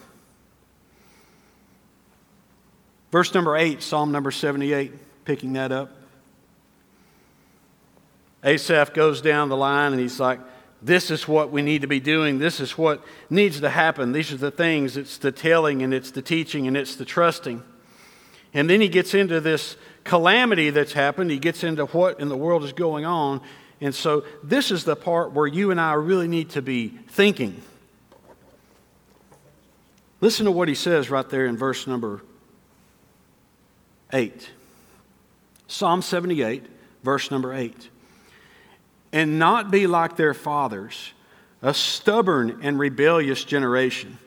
Verse 3.12 3.34
number 3.34 3.56
8, 3.56 3.82
Psalm 3.82 4.12
number 4.12 4.32
78, 4.32 4.94
picking 5.26 5.54
that 5.54 5.72
up. 5.72 5.92
Asaph 8.44 8.94
goes 8.94 9.22
down 9.22 9.50
the 9.50 9.58
line 9.58 9.92
and 9.92 10.00
he's 10.00 10.20
like, 10.20 10.40
This 10.82 11.10
is 11.10 11.28
what 11.28 11.52
we 11.52 11.62
need 11.62 11.82
to 11.82 11.88
be 11.88 12.00
doing. 12.00 12.38
This 12.38 12.60
is 12.60 12.78
what 12.78 13.04
needs 13.30 13.60
to 13.62 13.70
happen. 13.70 14.12
These 14.12 14.32
are 14.32 14.38
the 14.38 14.52
things. 14.52 14.96
It's 14.96 15.18
the 15.18 15.32
telling 15.32 15.82
and 15.82 15.94
it's 15.94 16.12
the 16.12 16.22
teaching 16.22 16.68
and 16.68 16.78
it's 16.78 16.96
the 16.96 17.06
trusting. 17.06 17.64
And 18.54 18.70
then 18.70 18.82
he 18.82 18.88
gets 18.88 19.14
into 19.14 19.42
this 19.42 19.76
calamity 20.04 20.70
that's 20.70 20.94
happened. 20.94 21.32
He 21.32 21.40
gets 21.40 21.64
into 21.64 21.86
what 21.88 22.20
in 22.20 22.30
the 22.30 22.38
world 22.38 22.64
is 22.64 22.74
going 22.74 23.06
on. 23.06 23.42
And 23.82 23.94
so 23.94 24.24
this 24.44 24.72
is 24.72 24.84
the 24.84 24.96
part 24.96 25.34
where 25.34 25.48
you 25.48 25.72
and 25.72 25.82
I 25.82 25.94
really 25.94 26.28
need 26.28 26.52
to 26.52 26.62
be 26.62 26.90
thinking. 27.10 27.62
Listen 30.22 30.46
to 30.46 30.52
what 30.52 30.68
he 30.68 30.76
says 30.76 31.10
right 31.10 31.28
there 31.30 31.46
in 31.46 31.58
verse 31.58 31.86
number 31.86 32.22
8. 34.14 34.50
Psalm 35.68 36.02
78, 36.02 36.66
verse 37.04 37.30
number 37.30 37.54
8. 37.54 37.90
And 39.12 39.40
not 39.40 39.72
be 39.72 39.88
like 39.88 40.18
their 40.18 40.34
fathers, 40.34 41.14
a 41.62 41.74
stubborn 41.74 42.60
and 42.62 42.78
rebellious 42.78 43.44
generation, 43.44 44.18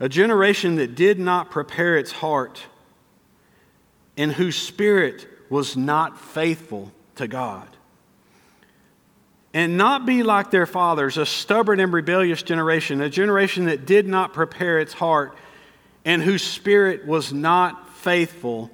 a 0.00 0.08
generation 0.08 0.76
that 0.76 0.94
did 0.94 1.18
not 1.18 1.50
prepare 1.50 1.96
its 1.96 2.10
heart, 2.10 2.62
and 4.16 4.32
whose 4.32 4.56
spirit 4.56 5.26
was 5.50 5.76
not 5.76 6.18
faithful 6.18 6.90
to 7.16 7.28
God 7.28 7.68
and 9.54 9.78
not 9.78 10.04
be 10.04 10.24
like 10.24 10.50
their 10.50 10.66
fathers, 10.66 11.16
a 11.16 11.24
stubborn 11.24 11.78
and 11.78 11.92
rebellious 11.92 12.42
generation, 12.42 13.00
a 13.00 13.08
generation 13.08 13.66
that 13.66 13.86
did 13.86 14.06
not 14.06 14.32
prepare 14.32 14.80
its 14.80 14.92
heart 14.92 15.38
and 16.04 16.20
whose 16.20 16.42
spirit 16.42 17.06
was 17.06 17.32
not 17.32 17.88
faithful 17.90 18.68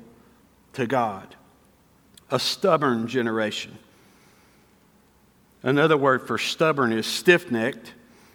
to 0.73 0.87
God. 0.87 1.37
A 2.31 2.39
stubborn 2.39 3.09
generation. 3.09 3.79
Another 5.62 5.96
word 5.96 6.27
for 6.27 6.38
stubborn 6.38 6.92
is 6.92 7.07
stiff 7.07 7.51
necked, 7.51 7.92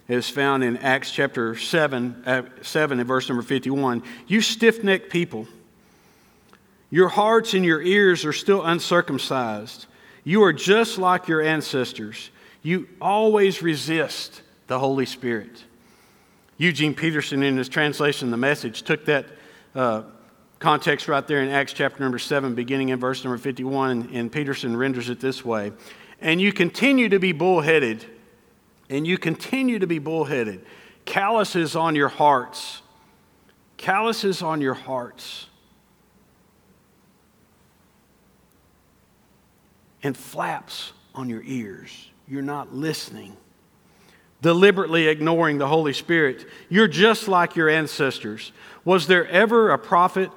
is 0.08 0.28
found 0.28 0.62
in 0.62 0.76
Acts 0.76 1.10
chapter 1.10 1.56
7, 1.56 2.22
uh, 2.24 2.42
7 2.62 3.00
and 3.00 3.08
verse 3.08 3.28
number 3.28 3.42
51. 3.42 4.02
You 4.28 4.40
stiff 4.40 4.84
necked 4.84 5.10
people, 5.10 5.48
your 6.90 7.08
hearts 7.08 7.54
and 7.54 7.64
your 7.64 7.82
ears 7.82 8.24
are 8.24 8.32
still 8.32 8.64
uncircumcised. 8.64 9.86
You 10.22 10.44
are 10.44 10.52
just 10.52 10.98
like 10.98 11.28
your 11.28 11.42
ancestors. 11.42 12.30
You 12.62 12.88
always 13.00 13.60
resist 13.60 14.42
the 14.68 14.78
Holy 14.78 15.06
Spirit. 15.06 15.64
Eugene 16.58 16.94
Peterson, 16.94 17.42
in 17.42 17.56
his 17.56 17.68
translation 17.68 18.30
the 18.30 18.36
message, 18.36 18.82
took 18.82 19.04
that 19.06 19.26
uh, 19.74 20.02
context 20.58 21.06
right 21.06 21.26
there 21.26 21.42
in 21.42 21.48
Acts 21.48 21.72
chapter 21.72 22.02
number 22.02 22.18
7, 22.18 22.54
beginning 22.54 22.90
in 22.90 22.98
verse 22.98 23.24
number 23.24 23.36
51, 23.36 23.90
and, 23.90 24.10
and 24.10 24.32
Peterson 24.32 24.76
renders 24.76 25.10
it 25.10 25.20
this 25.20 25.44
way 25.44 25.72
And 26.20 26.40
you 26.40 26.52
continue 26.52 27.08
to 27.10 27.18
be 27.18 27.32
bullheaded, 27.32 28.04
and 28.88 29.06
you 29.06 29.18
continue 29.18 29.78
to 29.78 29.86
be 29.86 29.98
bullheaded, 29.98 30.64
calluses 31.04 31.76
on 31.76 31.94
your 31.94 32.08
hearts, 32.08 32.82
calluses 33.76 34.42
on 34.42 34.60
your 34.60 34.74
hearts, 34.74 35.46
and 40.02 40.16
flaps 40.16 40.92
on 41.14 41.28
your 41.28 41.42
ears. 41.44 42.10
You're 42.26 42.42
not 42.42 42.74
listening 42.74 43.36
deliberately 44.42 45.08
ignoring 45.08 45.58
the 45.58 45.66
Holy 45.66 45.92
Spirit. 45.92 46.46
You're 46.68 46.88
just 46.88 47.28
like 47.28 47.56
your 47.56 47.68
ancestors. 47.68 48.52
Was 48.84 49.06
there 49.06 49.26
ever 49.26 49.70
a 49.70 49.78
prophet? 49.78 50.30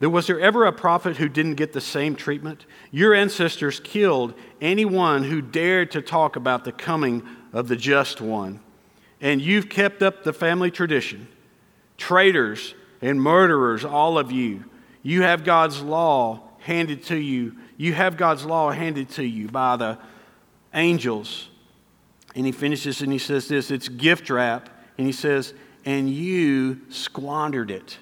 Was 0.00 0.28
there 0.28 0.40
ever 0.40 0.64
a 0.64 0.72
prophet 0.72 1.16
who 1.16 1.28
didn't 1.28 1.54
get 1.54 1.72
the 1.72 1.80
same 1.80 2.14
treatment? 2.14 2.66
Your 2.92 3.14
ancestors 3.14 3.80
killed 3.80 4.34
anyone 4.60 5.24
who 5.24 5.42
dared 5.42 5.90
to 5.92 6.02
talk 6.02 6.36
about 6.36 6.64
the 6.64 6.72
coming 6.72 7.26
of 7.52 7.66
the 7.68 7.76
just 7.76 8.20
one. 8.20 8.60
And 9.20 9.42
you've 9.42 9.68
kept 9.68 10.02
up 10.02 10.22
the 10.22 10.32
family 10.32 10.70
tradition. 10.70 11.26
Traitors 11.96 12.74
and 13.02 13.20
murderers, 13.20 13.84
all 13.84 14.18
of 14.18 14.30
you. 14.30 14.64
You 15.02 15.22
have 15.22 15.42
God's 15.42 15.82
law 15.82 16.42
handed 16.60 17.02
to 17.04 17.16
you. 17.16 17.56
You 17.76 17.92
have 17.94 18.16
God's 18.16 18.44
law 18.44 18.70
handed 18.70 19.10
to 19.10 19.24
you 19.24 19.48
by 19.48 19.76
the 19.76 19.98
angels 20.74 21.48
and 22.38 22.46
he 22.46 22.52
finishes 22.52 23.02
and 23.02 23.12
he 23.12 23.18
says 23.18 23.48
this 23.48 23.70
it's 23.70 23.88
gift 23.88 24.30
wrap. 24.30 24.70
And 24.96 25.06
he 25.06 25.12
says, 25.12 25.54
and 25.84 26.10
you 26.10 26.80
squandered 26.88 27.70
it. 27.70 27.98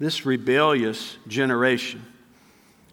This 0.00 0.24
rebellious 0.24 1.18
generation. 1.28 2.02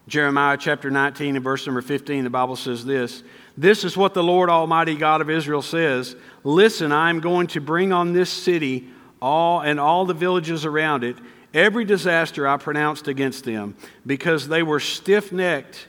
Jeremiah 0.08 0.58
chapter 0.58 0.90
19 0.90 1.36
and 1.36 1.44
verse 1.44 1.66
number 1.66 1.80
15, 1.80 2.24
the 2.24 2.30
Bible 2.30 2.54
says 2.54 2.84
this 2.84 3.22
This 3.56 3.82
is 3.82 3.96
what 3.96 4.12
the 4.12 4.22
Lord 4.22 4.50
Almighty 4.50 4.94
God 4.94 5.22
of 5.22 5.30
Israel 5.30 5.62
says 5.62 6.14
Listen, 6.44 6.92
I 6.92 7.08
am 7.08 7.20
going 7.20 7.46
to 7.48 7.60
bring 7.62 7.94
on 7.94 8.12
this 8.12 8.28
city 8.28 8.88
all 9.20 9.60
and 9.60 9.80
all 9.80 10.04
the 10.04 10.14
villages 10.14 10.66
around 10.66 11.02
it 11.02 11.16
every 11.54 11.86
disaster 11.86 12.46
I 12.46 12.58
pronounced 12.58 13.08
against 13.08 13.44
them, 13.44 13.74
because 14.06 14.48
they 14.48 14.62
were 14.62 14.80
stiff 14.80 15.32
necked 15.32 15.88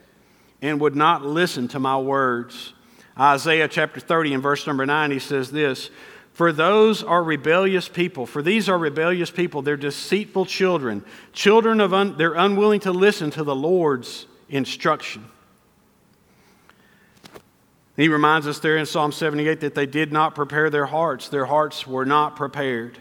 and 0.62 0.80
would 0.80 0.96
not 0.96 1.26
listen 1.26 1.68
to 1.70 1.80
my 1.80 1.98
words. 1.98 2.74
Isaiah 3.20 3.68
chapter 3.68 4.00
30 4.00 4.36
and 4.36 4.44
verse 4.44 4.66
number 4.66 4.86
9, 4.86 5.12
he 5.12 5.20
says 5.20 5.52
this 5.52 5.90
For 6.40 6.54
those 6.54 7.04
are 7.04 7.22
rebellious 7.22 7.90
people, 7.90 8.26
for 8.26 8.42
these 8.42 8.70
are 8.70 8.78
rebellious 8.78 9.30
people, 9.30 9.62
they're 9.62 9.76
deceitful 9.76 10.46
children, 10.46 11.04
children 11.34 11.82
of, 11.82 11.94
un, 11.94 12.16
they're 12.18 12.34
unwilling 12.34 12.80
to 12.80 12.94
listen 12.94 13.30
to 13.32 13.44
the 13.44 13.54
Lord's 13.54 14.26
instruction. 14.48 15.26
He 17.98 18.08
reminds 18.08 18.48
us 18.48 18.60
there 18.60 18.78
in 18.78 18.86
Psalm 18.86 19.12
78 19.12 19.60
that 19.60 19.76
they 19.76 19.86
did 19.86 20.14
not 20.14 20.34
prepare 20.34 20.70
their 20.70 20.86
hearts, 20.86 21.28
their 21.28 21.44
hearts 21.44 21.86
were 21.86 22.06
not 22.06 22.38
prepared. 22.38 22.98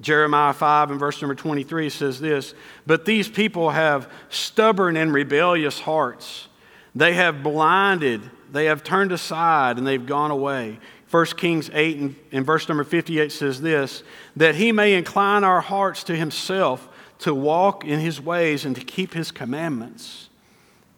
Jeremiah 0.00 0.54
5 0.54 0.90
and 0.90 0.98
verse 0.98 1.22
number 1.22 1.36
23 1.36 1.88
says 1.88 2.18
this 2.18 2.52
But 2.84 3.04
these 3.04 3.28
people 3.28 3.70
have 3.70 4.10
stubborn 4.28 4.96
and 4.96 5.14
rebellious 5.14 5.78
hearts. 5.78 6.48
They 6.96 7.14
have 7.14 7.44
blinded, 7.44 8.28
they 8.50 8.64
have 8.64 8.82
turned 8.82 9.12
aside, 9.12 9.78
and 9.78 9.86
they've 9.86 10.04
gone 10.04 10.32
away. 10.32 10.80
1 11.14 11.26
Kings 11.36 11.70
8 11.72 11.98
and, 11.98 12.16
and 12.32 12.44
verse 12.44 12.68
number 12.68 12.82
58 12.82 13.30
says 13.30 13.60
this 13.60 14.02
That 14.34 14.56
he 14.56 14.72
may 14.72 14.94
incline 14.94 15.44
our 15.44 15.60
hearts 15.60 16.02
to 16.04 16.16
himself 16.16 16.88
to 17.20 17.32
walk 17.32 17.84
in 17.84 18.00
his 18.00 18.20
ways 18.20 18.64
and 18.64 18.74
to 18.74 18.82
keep 18.82 19.14
his 19.14 19.30
commandments. 19.30 20.28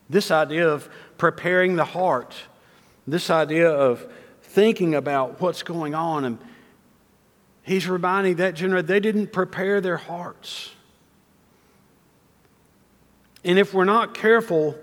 This 0.08 0.30
idea 0.30 0.66
of 0.66 0.88
preparing 1.18 1.76
the 1.76 1.84
heart, 1.84 2.34
this 3.06 3.28
idea 3.28 3.68
of 3.68 4.10
thinking 4.40 4.94
about 4.94 5.38
what's 5.42 5.62
going 5.62 5.94
on 5.94 6.24
and 6.24 6.38
He's 7.62 7.86
reminding 7.86 8.36
that 8.36 8.54
generation 8.54 8.86
they 8.86 9.00
didn't 9.00 9.32
prepare 9.32 9.82
their 9.82 9.96
hearts. 9.96 10.70
And 13.44 13.58
if 13.58 13.74
we're 13.74 13.84
not 13.84 14.14
careful, 14.14 14.78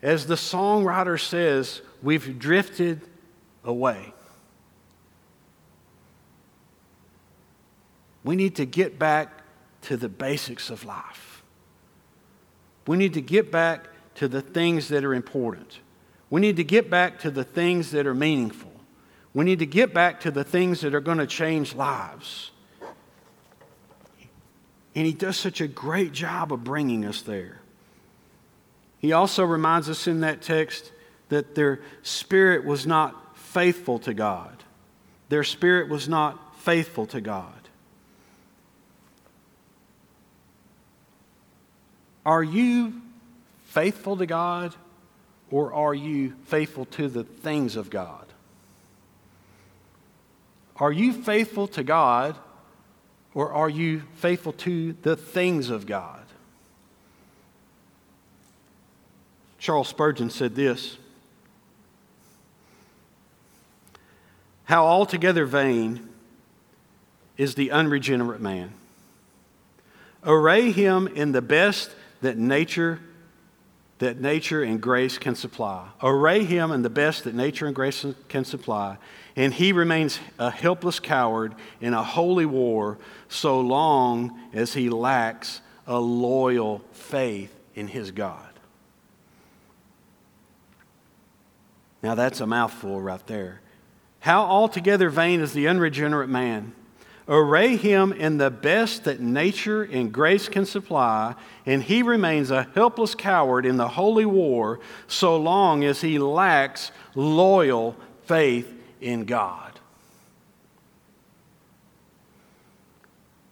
as 0.00 0.26
the 0.26 0.36
songwriter 0.36 1.20
says, 1.20 1.82
we've 2.00 2.38
drifted 2.38 3.02
away. 3.66 4.12
We 8.24 8.34
need 8.34 8.56
to 8.56 8.66
get 8.66 8.98
back 8.98 9.42
to 9.82 9.96
the 9.96 10.08
basics 10.08 10.70
of 10.70 10.84
life. 10.84 11.42
We 12.86 12.96
need 12.96 13.14
to 13.14 13.20
get 13.20 13.52
back 13.52 13.88
to 14.16 14.28
the 14.28 14.40
things 14.40 14.88
that 14.88 15.04
are 15.04 15.14
important. 15.14 15.80
We 16.30 16.40
need 16.40 16.56
to 16.56 16.64
get 16.64 16.90
back 16.90 17.20
to 17.20 17.30
the 17.30 17.44
things 17.44 17.92
that 17.92 18.06
are 18.06 18.14
meaningful. 18.14 18.72
We 19.32 19.44
need 19.44 19.58
to 19.58 19.66
get 19.66 19.92
back 19.92 20.20
to 20.20 20.30
the 20.30 20.44
things 20.44 20.80
that 20.80 20.94
are 20.94 21.00
going 21.00 21.18
to 21.18 21.26
change 21.26 21.74
lives. 21.74 22.50
And 24.94 25.06
he 25.06 25.12
does 25.12 25.36
such 25.36 25.60
a 25.60 25.68
great 25.68 26.12
job 26.12 26.52
of 26.52 26.64
bringing 26.64 27.04
us 27.04 27.22
there. 27.22 27.60
He 28.98 29.12
also 29.12 29.44
reminds 29.44 29.90
us 29.90 30.06
in 30.06 30.20
that 30.20 30.40
text 30.40 30.90
that 31.28 31.54
their 31.54 31.80
spirit 32.02 32.64
was 32.64 32.86
not 32.86 33.14
faithful 33.56 33.98
to 33.98 34.12
God. 34.12 34.64
Their 35.30 35.42
spirit 35.42 35.88
was 35.88 36.10
not 36.10 36.60
faithful 36.60 37.06
to 37.06 37.22
God. 37.22 37.54
Are 42.26 42.42
you 42.42 43.00
faithful 43.64 44.14
to 44.18 44.26
God 44.26 44.74
or 45.50 45.72
are 45.72 45.94
you 45.94 46.34
faithful 46.44 46.84
to 46.84 47.08
the 47.08 47.24
things 47.24 47.76
of 47.76 47.88
God? 47.88 48.26
Are 50.76 50.92
you 50.92 51.14
faithful 51.14 51.66
to 51.68 51.82
God 51.82 52.36
or 53.32 53.54
are 53.54 53.70
you 53.70 54.02
faithful 54.16 54.52
to 54.52 54.92
the 55.00 55.16
things 55.16 55.70
of 55.70 55.86
God? 55.86 56.26
Charles 59.58 59.88
Spurgeon 59.88 60.28
said 60.28 60.54
this 60.54 60.98
How 64.66 64.84
altogether 64.84 65.46
vain 65.46 66.08
is 67.36 67.54
the 67.54 67.70
unregenerate 67.70 68.40
man. 68.40 68.72
Array 70.24 70.70
him 70.70 71.06
in 71.08 71.32
the 71.32 71.42
best 71.42 71.90
that 72.20 72.36
nature 72.36 73.00
that 73.98 74.20
nature 74.20 74.62
and 74.62 74.80
grace 74.80 75.16
can 75.16 75.34
supply. 75.34 75.88
Array 76.02 76.44
him 76.44 76.70
in 76.70 76.82
the 76.82 76.90
best 76.90 77.24
that 77.24 77.34
nature 77.34 77.66
and 77.66 77.74
grace 77.74 78.04
can 78.28 78.44
supply, 78.44 78.98
and 79.34 79.54
he 79.54 79.72
remains 79.72 80.18
a 80.38 80.50
helpless 80.50 81.00
coward 81.00 81.54
in 81.80 81.94
a 81.94 82.02
holy 82.02 82.44
war 82.44 82.98
so 83.28 83.60
long 83.60 84.38
as 84.52 84.74
he 84.74 84.90
lacks 84.90 85.62
a 85.86 85.98
loyal 85.98 86.82
faith 86.92 87.54
in 87.74 87.88
his 87.88 88.10
God. 88.10 88.42
Now, 92.02 92.14
that's 92.14 92.40
a 92.40 92.46
mouthful 92.46 93.00
right 93.00 93.26
there. 93.26 93.62
How 94.26 94.42
altogether 94.42 95.08
vain 95.08 95.40
is 95.40 95.52
the 95.52 95.68
unregenerate 95.68 96.28
man. 96.28 96.72
Array 97.28 97.76
him 97.76 98.12
in 98.12 98.38
the 98.38 98.50
best 98.50 99.04
that 99.04 99.20
nature 99.20 99.84
and 99.84 100.12
grace 100.12 100.48
can 100.48 100.66
supply, 100.66 101.36
and 101.64 101.80
he 101.80 102.02
remains 102.02 102.50
a 102.50 102.64
helpless 102.74 103.14
coward 103.14 103.64
in 103.64 103.76
the 103.76 103.86
holy 103.86 104.26
war 104.26 104.80
so 105.06 105.36
long 105.36 105.84
as 105.84 106.00
he 106.00 106.18
lacks 106.18 106.90
loyal 107.14 107.94
faith 108.24 108.68
in 109.00 109.26
God. 109.26 109.78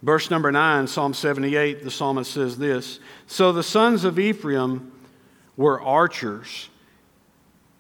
Verse 0.02 0.28
number 0.28 0.50
9, 0.50 0.88
Psalm 0.88 1.14
78, 1.14 1.84
the 1.84 1.90
psalmist 1.92 2.32
says 2.32 2.58
this 2.58 2.98
So 3.28 3.52
the 3.52 3.62
sons 3.62 4.02
of 4.02 4.18
Ephraim 4.18 4.90
were 5.56 5.80
archers. 5.80 6.68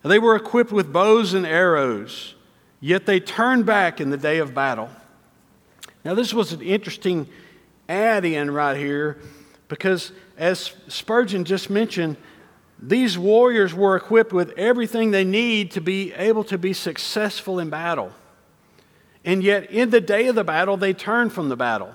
They 0.04 0.20
were 0.20 0.36
equipped 0.36 0.70
with 0.70 0.92
bows 0.92 1.34
and 1.34 1.44
arrows, 1.44 2.36
yet 2.84 3.06
they 3.06 3.18
turned 3.18 3.64
back 3.64 3.98
in 3.98 4.10
the 4.10 4.16
day 4.18 4.36
of 4.36 4.52
battle. 4.52 4.90
Now, 6.04 6.14
this 6.14 6.34
was 6.34 6.52
an 6.52 6.60
interesting 6.60 7.26
add 7.88 8.26
in 8.26 8.50
right 8.50 8.76
here 8.76 9.16
because, 9.68 10.12
as 10.36 10.74
Spurgeon 10.86 11.46
just 11.46 11.70
mentioned, 11.70 12.18
these 12.78 13.16
warriors 13.16 13.72
were 13.72 13.96
equipped 13.96 14.34
with 14.34 14.50
everything 14.58 15.12
they 15.12 15.24
need 15.24 15.70
to 15.70 15.80
be 15.80 16.12
able 16.12 16.44
to 16.44 16.58
be 16.58 16.74
successful 16.74 17.58
in 17.58 17.70
battle. 17.70 18.12
And 19.24 19.42
yet, 19.42 19.70
in 19.70 19.88
the 19.88 20.02
day 20.02 20.26
of 20.26 20.34
the 20.34 20.44
battle, 20.44 20.76
they 20.76 20.92
turned 20.92 21.32
from 21.32 21.48
the 21.48 21.56
battle. 21.56 21.94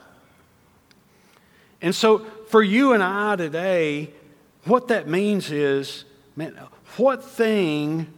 And 1.84 1.94
so, 1.94 2.26
for 2.48 2.64
you 2.64 2.94
and 2.94 3.04
I 3.04 3.36
today, 3.36 4.10
what 4.66 4.88
that 4.88 5.08
means 5.08 5.52
is, 5.52 6.06
man, 6.36 6.58
what 6.98 7.24
thing 7.24 8.12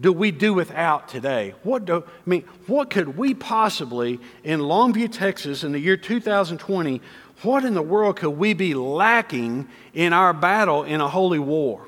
do 0.00 0.12
we 0.12 0.30
do 0.30 0.54
without 0.54 1.08
today? 1.08 1.54
What 1.62 1.84
do, 1.84 2.04
I 2.04 2.30
mean, 2.30 2.44
what 2.66 2.90
could 2.90 3.16
we 3.16 3.34
possibly, 3.34 4.20
in 4.44 4.60
Longview, 4.60 5.10
Texas, 5.10 5.64
in 5.64 5.72
the 5.72 5.78
year 5.78 5.96
2020, 5.96 7.00
what 7.42 7.64
in 7.64 7.74
the 7.74 7.82
world 7.82 8.16
could 8.16 8.30
we 8.30 8.52
be 8.54 8.74
lacking 8.74 9.68
in 9.94 10.12
our 10.12 10.32
battle 10.32 10.84
in 10.84 11.00
a 11.00 11.08
holy 11.08 11.38
war? 11.38 11.84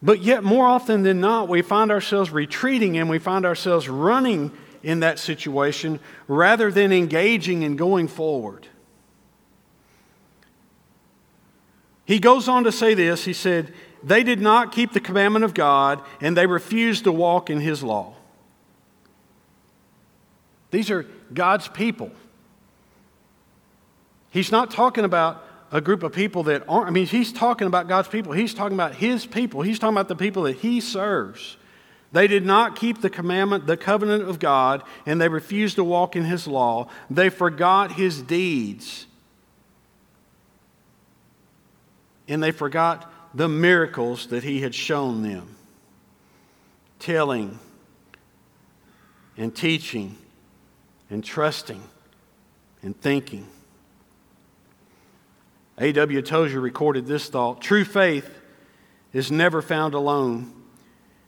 But 0.00 0.22
yet, 0.22 0.44
more 0.44 0.66
often 0.66 1.02
than 1.02 1.20
not, 1.20 1.48
we 1.48 1.62
find 1.62 1.90
ourselves 1.90 2.30
retreating 2.30 2.98
and 2.98 3.08
we 3.10 3.18
find 3.18 3.44
ourselves 3.44 3.88
running 3.88 4.52
in 4.82 5.00
that 5.00 5.18
situation 5.18 5.98
rather 6.28 6.70
than 6.70 6.92
engaging 6.92 7.64
and 7.64 7.76
going 7.76 8.06
forward. 8.06 8.68
He 12.04 12.20
goes 12.20 12.48
on 12.48 12.64
to 12.64 12.72
say 12.72 12.94
this 12.94 13.24
He 13.24 13.32
said, 13.32 13.72
They 14.02 14.22
did 14.22 14.40
not 14.40 14.72
keep 14.72 14.92
the 14.92 15.00
commandment 15.00 15.44
of 15.44 15.54
God 15.54 16.02
and 16.20 16.36
they 16.36 16.46
refused 16.46 17.04
to 17.04 17.12
walk 17.12 17.50
in 17.50 17.60
His 17.60 17.82
law. 17.82 18.14
These 20.70 20.90
are 20.90 21.06
God's 21.32 21.68
people. 21.68 22.10
He's 24.30 24.52
not 24.52 24.70
talking 24.70 25.04
about 25.04 25.44
a 25.70 25.80
group 25.80 26.02
of 26.02 26.12
people 26.12 26.44
that 26.44 26.64
aren't, 26.68 26.86
I 26.86 26.90
mean, 26.90 27.06
he's 27.06 27.32
talking 27.32 27.66
about 27.66 27.88
God's 27.88 28.08
people. 28.08 28.32
He's 28.32 28.54
talking 28.54 28.74
about 28.74 28.94
his 28.94 29.26
people. 29.26 29.62
He's 29.62 29.78
talking 29.78 29.94
about 29.94 30.08
the 30.08 30.16
people 30.16 30.44
that 30.44 30.56
he 30.56 30.80
serves. 30.80 31.56
They 32.10 32.26
did 32.26 32.44
not 32.46 32.76
keep 32.76 33.02
the 33.02 33.10
commandment, 33.10 33.66
the 33.66 33.76
covenant 33.76 34.28
of 34.28 34.38
God, 34.38 34.82
and 35.04 35.20
they 35.20 35.28
refused 35.28 35.76
to 35.76 35.84
walk 35.84 36.16
in 36.16 36.24
his 36.24 36.46
law. 36.46 36.88
They 37.10 37.28
forgot 37.28 37.92
his 37.92 38.22
deeds. 38.22 39.06
And 42.26 42.42
they 42.42 42.50
forgot 42.50 43.12
the 43.34 43.48
miracles 43.48 44.28
that 44.28 44.44
he 44.44 44.60
had 44.60 44.74
shown 44.74 45.22
them, 45.22 45.56
telling 46.98 47.58
and 49.36 49.54
teaching 49.54 50.16
and 51.10 51.24
trusting 51.24 51.82
and 52.82 53.00
thinking. 53.00 53.46
A.W. 55.78 56.22
Tozer 56.22 56.60
recorded 56.60 57.06
this 57.06 57.28
thought 57.28 57.60
True 57.60 57.84
faith 57.84 58.28
is 59.12 59.30
never 59.30 59.62
found 59.62 59.94
alone, 59.94 60.52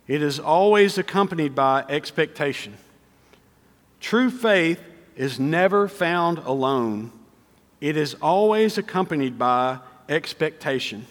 it 0.06 0.22
is 0.22 0.38
always 0.40 0.98
accompanied 0.98 1.54
by 1.54 1.84
expectation. 1.88 2.76
True 4.00 4.30
faith 4.30 4.80
is 5.14 5.38
never 5.38 5.86
found 5.86 6.38
alone, 6.38 7.12
it 7.80 7.96
is 7.96 8.14
always 8.14 8.78
accompanied 8.78 9.38
by 9.38 9.78
expectation. 10.08 11.06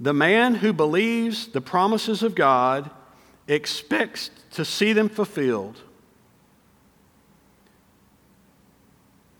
The 0.00 0.14
man 0.14 0.54
who 0.54 0.72
believes 0.72 1.48
the 1.48 1.60
promises 1.60 2.22
of 2.22 2.34
God 2.34 2.90
expects 3.46 4.30
to 4.52 4.64
see 4.64 4.94
them 4.94 5.10
fulfilled. 5.10 5.78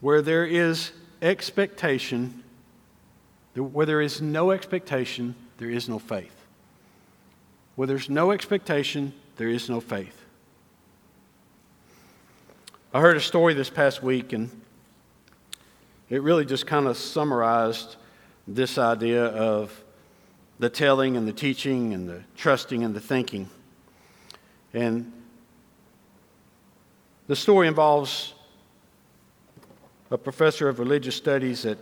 Where 0.01 0.21
there 0.21 0.45
is 0.45 0.91
expectation, 1.21 2.43
where 3.55 3.87
there 3.87 4.01
is 4.01 4.21
no 4.21 4.51
expectation, 4.51 5.33
there 5.57 5.69
is 5.69 5.89
no 5.89 5.97
faith. 5.97 6.35
Where 7.75 7.87
there's 7.87 8.09
no 8.09 8.31
expectation, 8.31 9.13
there 9.37 9.49
is 9.49 9.67
no 9.67 9.81
faith. 9.81 10.17
I 12.93 12.99
heard 12.99 13.17
a 13.17 13.21
story 13.21 13.55
this 13.55 13.69
past 13.69 14.03
week, 14.03 14.33
and 14.33 14.49
it 16.09 16.21
really 16.21 16.45
just 16.45 16.67
kind 16.67 16.87
of 16.87 16.97
summarized 16.97 17.95
this 18.47 18.77
idea 18.77 19.25
of 19.25 19.83
the 20.61 20.69
telling 20.69 21.17
and 21.17 21.27
the 21.27 21.33
teaching 21.33 21.91
and 21.91 22.07
the 22.07 22.21
trusting 22.37 22.83
and 22.83 22.93
the 22.93 22.99
thinking. 22.99 23.49
And 24.75 25.11
the 27.25 27.35
story 27.35 27.67
involves 27.67 28.35
a 30.11 30.19
professor 30.19 30.69
of 30.69 30.77
religious 30.77 31.15
studies 31.15 31.65
at 31.65 31.79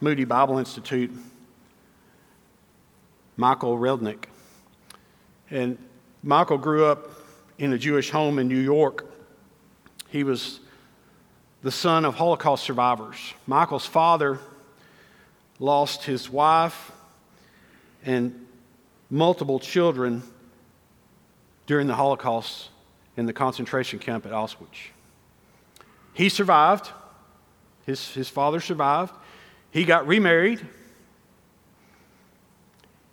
Moody 0.00 0.24
Bible 0.24 0.58
Institute, 0.58 1.10
Michael 3.36 3.76
Rydelnik. 3.76 4.26
And 5.50 5.76
Michael 6.22 6.58
grew 6.58 6.84
up 6.84 7.10
in 7.58 7.72
a 7.72 7.78
Jewish 7.78 8.10
home 8.10 8.38
in 8.38 8.46
New 8.46 8.54
York. 8.54 9.04
He 10.10 10.22
was 10.22 10.60
the 11.62 11.72
son 11.72 12.04
of 12.04 12.14
Holocaust 12.14 12.62
survivors. 12.62 13.34
Michael's 13.48 13.86
father 13.86 14.38
lost 15.58 16.04
his 16.04 16.30
wife 16.30 16.91
and 18.04 18.46
multiple 19.10 19.58
children 19.58 20.22
during 21.66 21.86
the 21.86 21.94
Holocaust 21.94 22.70
in 23.16 23.26
the 23.26 23.32
concentration 23.32 23.98
camp 23.98 24.26
at 24.26 24.32
Auschwitz. 24.32 24.90
He 26.14 26.28
survived. 26.28 26.90
His, 27.86 28.12
his 28.14 28.28
father 28.28 28.60
survived. 28.60 29.12
He 29.70 29.84
got 29.84 30.06
remarried. 30.06 30.66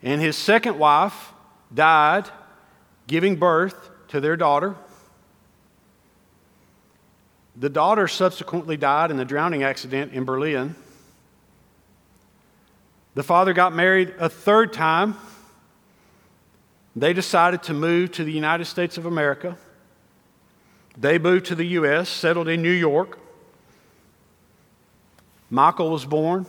And 0.02 0.21
his 0.21 0.38
second 0.38 0.80
wife 0.80 1.34
died 1.73 2.30
giving 3.08 3.36
birth 3.36 3.89
to 4.10 4.19
their 4.19 4.38
daughter. 4.38 4.75
The 7.56 7.69
daughter 7.69 8.08
subsequently 8.08 8.78
died 8.78 9.12
in 9.12 9.19
a 9.19 9.25
drowning 9.25 9.63
accident 9.63 10.13
in 10.13 10.23
Berlin. 10.23 10.75
The 13.20 13.24
father 13.24 13.52
got 13.52 13.76
married 13.76 14.14
a 14.18 14.30
third 14.30 14.72
time. 14.72 15.14
They 16.96 17.12
decided 17.12 17.64
to 17.64 17.74
move 17.74 18.14
to 18.14 18.24
the 18.24 18.32
United 18.32 18.64
States 18.64 18.98
of 18.98 19.06
America. 19.06 19.58
They 20.98 21.20
moved 21.20 21.48
to 21.48 21.56
the 21.56 21.66
U.S., 21.66 22.08
settled 22.08 22.48
in 22.48 22.62
New 22.62 22.72
York. 22.72 23.20
Michael 25.50 25.90
was 25.90 26.06
born. 26.06 26.46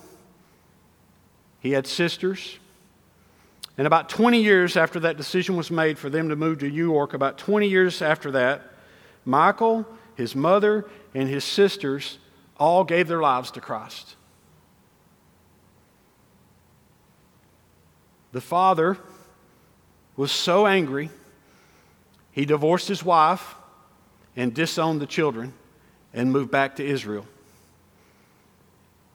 He 1.59 1.73
had 1.73 1.89
sisters. 1.89 2.61
And 3.77 3.85
about 3.85 4.09
20 4.09 4.41
years 4.41 4.77
after 4.77 5.01
that 5.01 5.17
decision 5.17 5.57
was 5.57 5.73
made 5.73 5.99
for 5.99 6.09
them 6.09 6.29
to 6.29 6.37
move 6.37 6.61
to 6.61 6.71
New 6.71 6.85
York, 6.93 7.15
about 7.15 7.37
20 7.37 7.67
years 7.67 8.01
after 8.01 8.31
that, 8.31 8.63
Michael, 9.25 9.85
his 10.15 10.37
mother, 10.37 10.89
and 11.17 11.29
his 11.29 11.43
sisters 11.43 12.19
all 12.59 12.85
gave 12.85 13.09
their 13.09 13.21
lives 13.21 13.51
to 13.51 13.61
Christ. 13.61 14.15
The 18.33 18.41
father 18.41 18.97
was 20.17 20.31
so 20.31 20.67
angry, 20.67 21.11
he 22.33 22.45
divorced 22.45 22.89
his 22.89 23.05
wife 23.05 23.55
and 24.37 24.55
disowned 24.55 25.01
the 25.01 25.07
children 25.07 25.53
and 26.15 26.33
moved 26.33 26.51
back 26.51 26.77
to 26.77 26.85
Israel. 26.85 27.27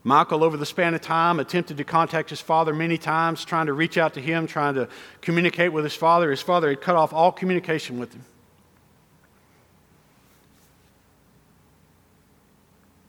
Michael, 0.04 0.44
over 0.44 0.56
the 0.56 0.68
span 0.68 0.94
of 0.94 1.02
time, 1.02 1.40
attempted 1.40 1.78
to 1.78 1.84
contact 1.84 2.30
his 2.30 2.40
father 2.40 2.74
many 2.74 2.98
times, 2.98 3.44
trying 3.44 3.66
to 3.66 3.74
reach 3.74 3.98
out 3.98 4.14
to 4.14 4.22
him, 4.22 4.46
trying 4.46 4.76
to 4.76 4.88
communicate 5.22 5.74
with 5.74 5.84
his 5.84 5.96
father. 5.96 6.30
His 6.30 6.44
father 6.44 6.70
had 6.70 6.80
cut 6.80 6.96
off 6.96 7.12
all 7.12 7.32
communication 7.32 8.00
with 8.00 8.14
him. 8.14 8.24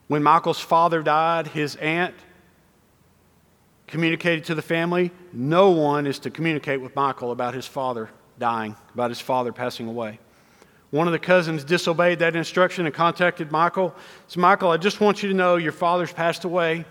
When 0.09 0.23
Michael's 0.23 0.61
father 0.61 1.03
died, 1.03 1.49
his 1.49 1.77
aunt 1.77 2.15
communicated 3.87 4.45
to 4.45 4.55
the 4.55 4.63
family 4.63 5.11
no 5.33 5.71
one 5.71 6.07
is 6.07 6.19
to 6.21 6.31
communicate 6.31 6.81
with 6.81 6.95
Michael 6.97 7.31
about 7.31 7.55
his 7.55 7.67
father 7.67 8.11
dying, 8.39 8.77
about 8.95 9.11
his 9.11 9.21
father 9.21 9.53
passing 9.53 9.89
away. 9.89 10.19
One 10.91 11.07
of 11.07 11.13
the 11.13 11.19
cousins 11.19 11.65
disobeyed 11.65 12.21
that 12.21 12.37
instruction 12.37 12.87
and 12.87 12.95
contacted 12.95 13.51
Michael. 13.51 13.95
Said, 14.29 14.41
Michael, 14.41 14.71
I 14.71 14.77
just 14.77 15.01
want 15.01 15.23
you 15.23 15.29
to 15.29 15.35
know 15.35 15.57
your 15.57 15.73
father's 15.73 16.13
passed 16.13 16.45
away. 16.45 16.85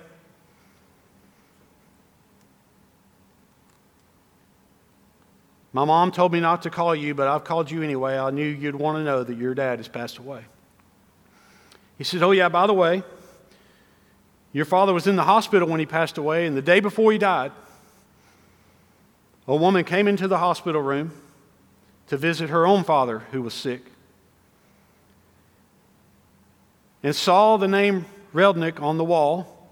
My 5.71 5.86
mom 5.86 6.12
told 6.12 6.31
me 6.31 6.39
not 6.39 6.62
to 6.62 6.69
call 6.69 6.95
you, 6.95 7.13
but 7.13 7.27
I've 7.27 7.43
called 7.43 7.69
you 7.69 7.84
anyway. 7.84 8.17
I 8.17 8.29
knew 8.31 8.45
you'd 8.45 8.75
want 8.75 8.97
to 8.97 9.03
know 9.03 9.23
that 9.23 9.38
your 9.38 9.53
dad 9.53 9.79
has 9.79 9.88
passed 9.88 10.19
away. 10.19 10.45
He 11.97 12.03
said, 12.03 12.23
Oh, 12.23 12.31
yeah, 12.31 12.47
by 12.49 12.67
the 12.67 12.73
way, 12.73 13.03
your 14.56 14.63
father 14.63 14.94
was 14.94 15.06
in 15.06 15.18
the 15.18 15.24
hospital 15.24 15.68
when 15.68 15.82
he 15.82 15.86
passed 15.86 16.18
away, 16.18 16.46
and 16.46 16.56
the 16.56 16.62
day 16.62 16.80
before 16.80 17.12
he 17.12 17.18
died, 17.18 17.52
a 19.50 19.56
woman 19.56 19.84
came 19.84 20.08
into 20.08 20.30
the 20.30 20.38
hospital 20.38 20.82
room 20.82 21.12
to 22.08 22.15
visit 22.15 22.50
her 22.50 22.65
own 22.65 22.86
father 22.86 23.20
who 23.32 23.41
was 23.41 23.54
sick 23.54 23.82
and 27.04 27.13
saw 27.13 27.58
the 27.58 27.68
name 27.68 28.06
Rydelnik 28.34 28.82
on 28.82 28.98
the 28.98 29.04
wall 29.04 29.68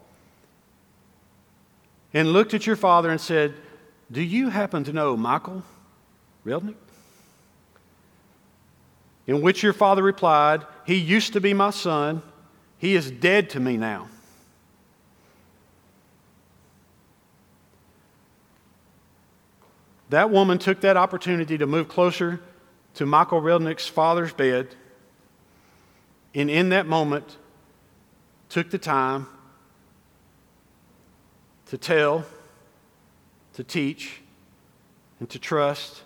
and 2.13 2.33
looked 2.33 2.53
at 2.53 2.67
your 2.67 2.75
father 2.75 3.09
and 3.09 3.21
said, 3.21 3.53
Do 4.11 4.21
you 4.21 4.49
happen 4.49 4.83
to 4.83 4.91
know 4.91 5.15
Michael 5.15 5.63
Rydelnik? 6.45 6.75
In 9.27 9.41
which 9.41 9.63
your 9.63 9.71
father 9.71 10.03
replied, 10.03 10.65
He 10.85 10.95
used 10.95 11.31
to 11.31 11.39
be 11.39 11.53
my 11.53 11.69
son. 11.69 12.21
He 12.77 12.95
is 12.95 13.09
dead 13.09 13.49
to 13.51 13.61
me 13.61 13.77
now. 13.77 14.09
That 20.13 20.29
woman 20.29 20.59
took 20.59 20.81
that 20.81 20.95
opportunity 20.95 21.57
to 21.57 21.65
move 21.65 21.87
closer 21.87 22.39
to 22.93 23.05
Michael 23.07 23.41
Rydelnik's 23.41 23.87
father's 23.87 24.31
bed, 24.31 24.67
and 26.35 26.51
in 26.51 26.69
that 26.69 26.85
moment, 26.85 27.37
took 28.47 28.69
the 28.69 28.77
time 28.77 29.25
to 31.65 31.79
tell, 31.79 32.25
to 33.53 33.63
teach, 33.63 34.21
and 35.19 35.27
to 35.31 35.39
trust 35.39 36.03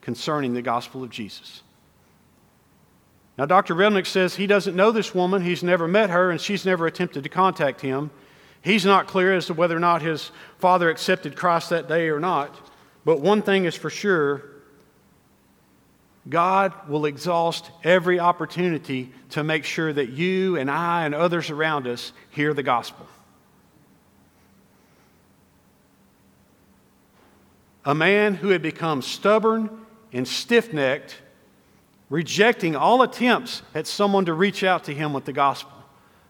concerning 0.00 0.52
the 0.54 0.62
gospel 0.62 1.04
of 1.04 1.10
Jesus. 1.10 1.62
Now, 3.38 3.46
Dr. 3.46 3.76
Rydelnik 3.76 4.08
says 4.08 4.34
he 4.34 4.48
doesn't 4.48 4.74
know 4.74 4.90
this 4.90 5.14
woman, 5.14 5.42
he's 5.42 5.62
never 5.62 5.86
met 5.86 6.10
her, 6.10 6.32
and 6.32 6.40
she's 6.40 6.66
never 6.66 6.88
attempted 6.88 7.22
to 7.22 7.28
contact 7.28 7.82
him. 7.82 8.10
He's 8.62 8.84
not 8.84 9.06
clear 9.06 9.34
as 9.34 9.46
to 9.46 9.54
whether 9.54 9.76
or 9.76 9.80
not 9.80 10.02
his 10.02 10.30
father 10.58 10.90
accepted 10.90 11.36
Christ 11.36 11.70
that 11.70 11.88
day 11.88 12.08
or 12.08 12.20
not. 12.20 12.54
But 13.04 13.20
one 13.20 13.42
thing 13.42 13.64
is 13.64 13.74
for 13.74 13.90
sure 13.90 14.44
God 16.28 16.74
will 16.88 17.06
exhaust 17.06 17.70
every 17.82 18.20
opportunity 18.20 19.10
to 19.30 19.42
make 19.42 19.64
sure 19.64 19.92
that 19.92 20.10
you 20.10 20.56
and 20.56 20.70
I 20.70 21.06
and 21.06 21.14
others 21.14 21.50
around 21.50 21.86
us 21.86 22.12
hear 22.30 22.52
the 22.52 22.62
gospel. 22.62 23.06
A 27.84 27.94
man 27.94 28.34
who 28.34 28.50
had 28.50 28.60
become 28.60 29.00
stubborn 29.00 29.70
and 30.12 30.28
stiff 30.28 30.72
necked, 30.72 31.16
rejecting 32.10 32.76
all 32.76 33.00
attempts 33.00 33.62
at 33.74 33.86
someone 33.86 34.26
to 34.26 34.34
reach 34.34 34.62
out 34.62 34.84
to 34.84 34.94
him 34.94 35.14
with 35.14 35.24
the 35.24 35.32
gospel. 35.32 35.72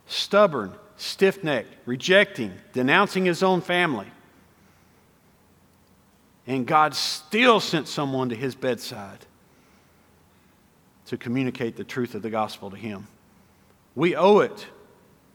Stubborn, 0.07 0.73
stiff 1.01 1.43
necked, 1.43 1.75
rejecting, 1.87 2.53
denouncing 2.73 3.25
his 3.25 3.43
own 3.43 3.61
family. 3.61 4.07
And 6.47 6.67
God 6.67 6.95
still 6.95 7.61
sent 7.61 7.89
someone 7.89 8.29
to 8.31 8.35
his 8.35 8.55
bedside 8.55 9.19
to 11.07 11.17
communicate 11.17 11.77
the 11.77 11.85
truth 11.85 12.15
of 12.15 12.23
the 12.23 12.31
gospel 12.31 12.71
to 12.71 12.77
him. 12.77 13.07
We 13.95 14.15
owe 14.15 14.41
it 14.41 14.67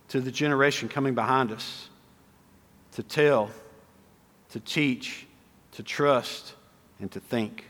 to 0.09 0.21
the 0.21 0.31
generation 0.31 0.87
coming 0.87 1.15
behind 1.15 1.51
us 1.51 1.89
to 2.93 3.03
tell, 3.03 3.49
to 4.49 4.59
teach, 4.59 5.25
to 5.71 5.83
trust, 5.83 6.53
and 6.99 7.11
to 7.11 7.19
think. 7.19 7.65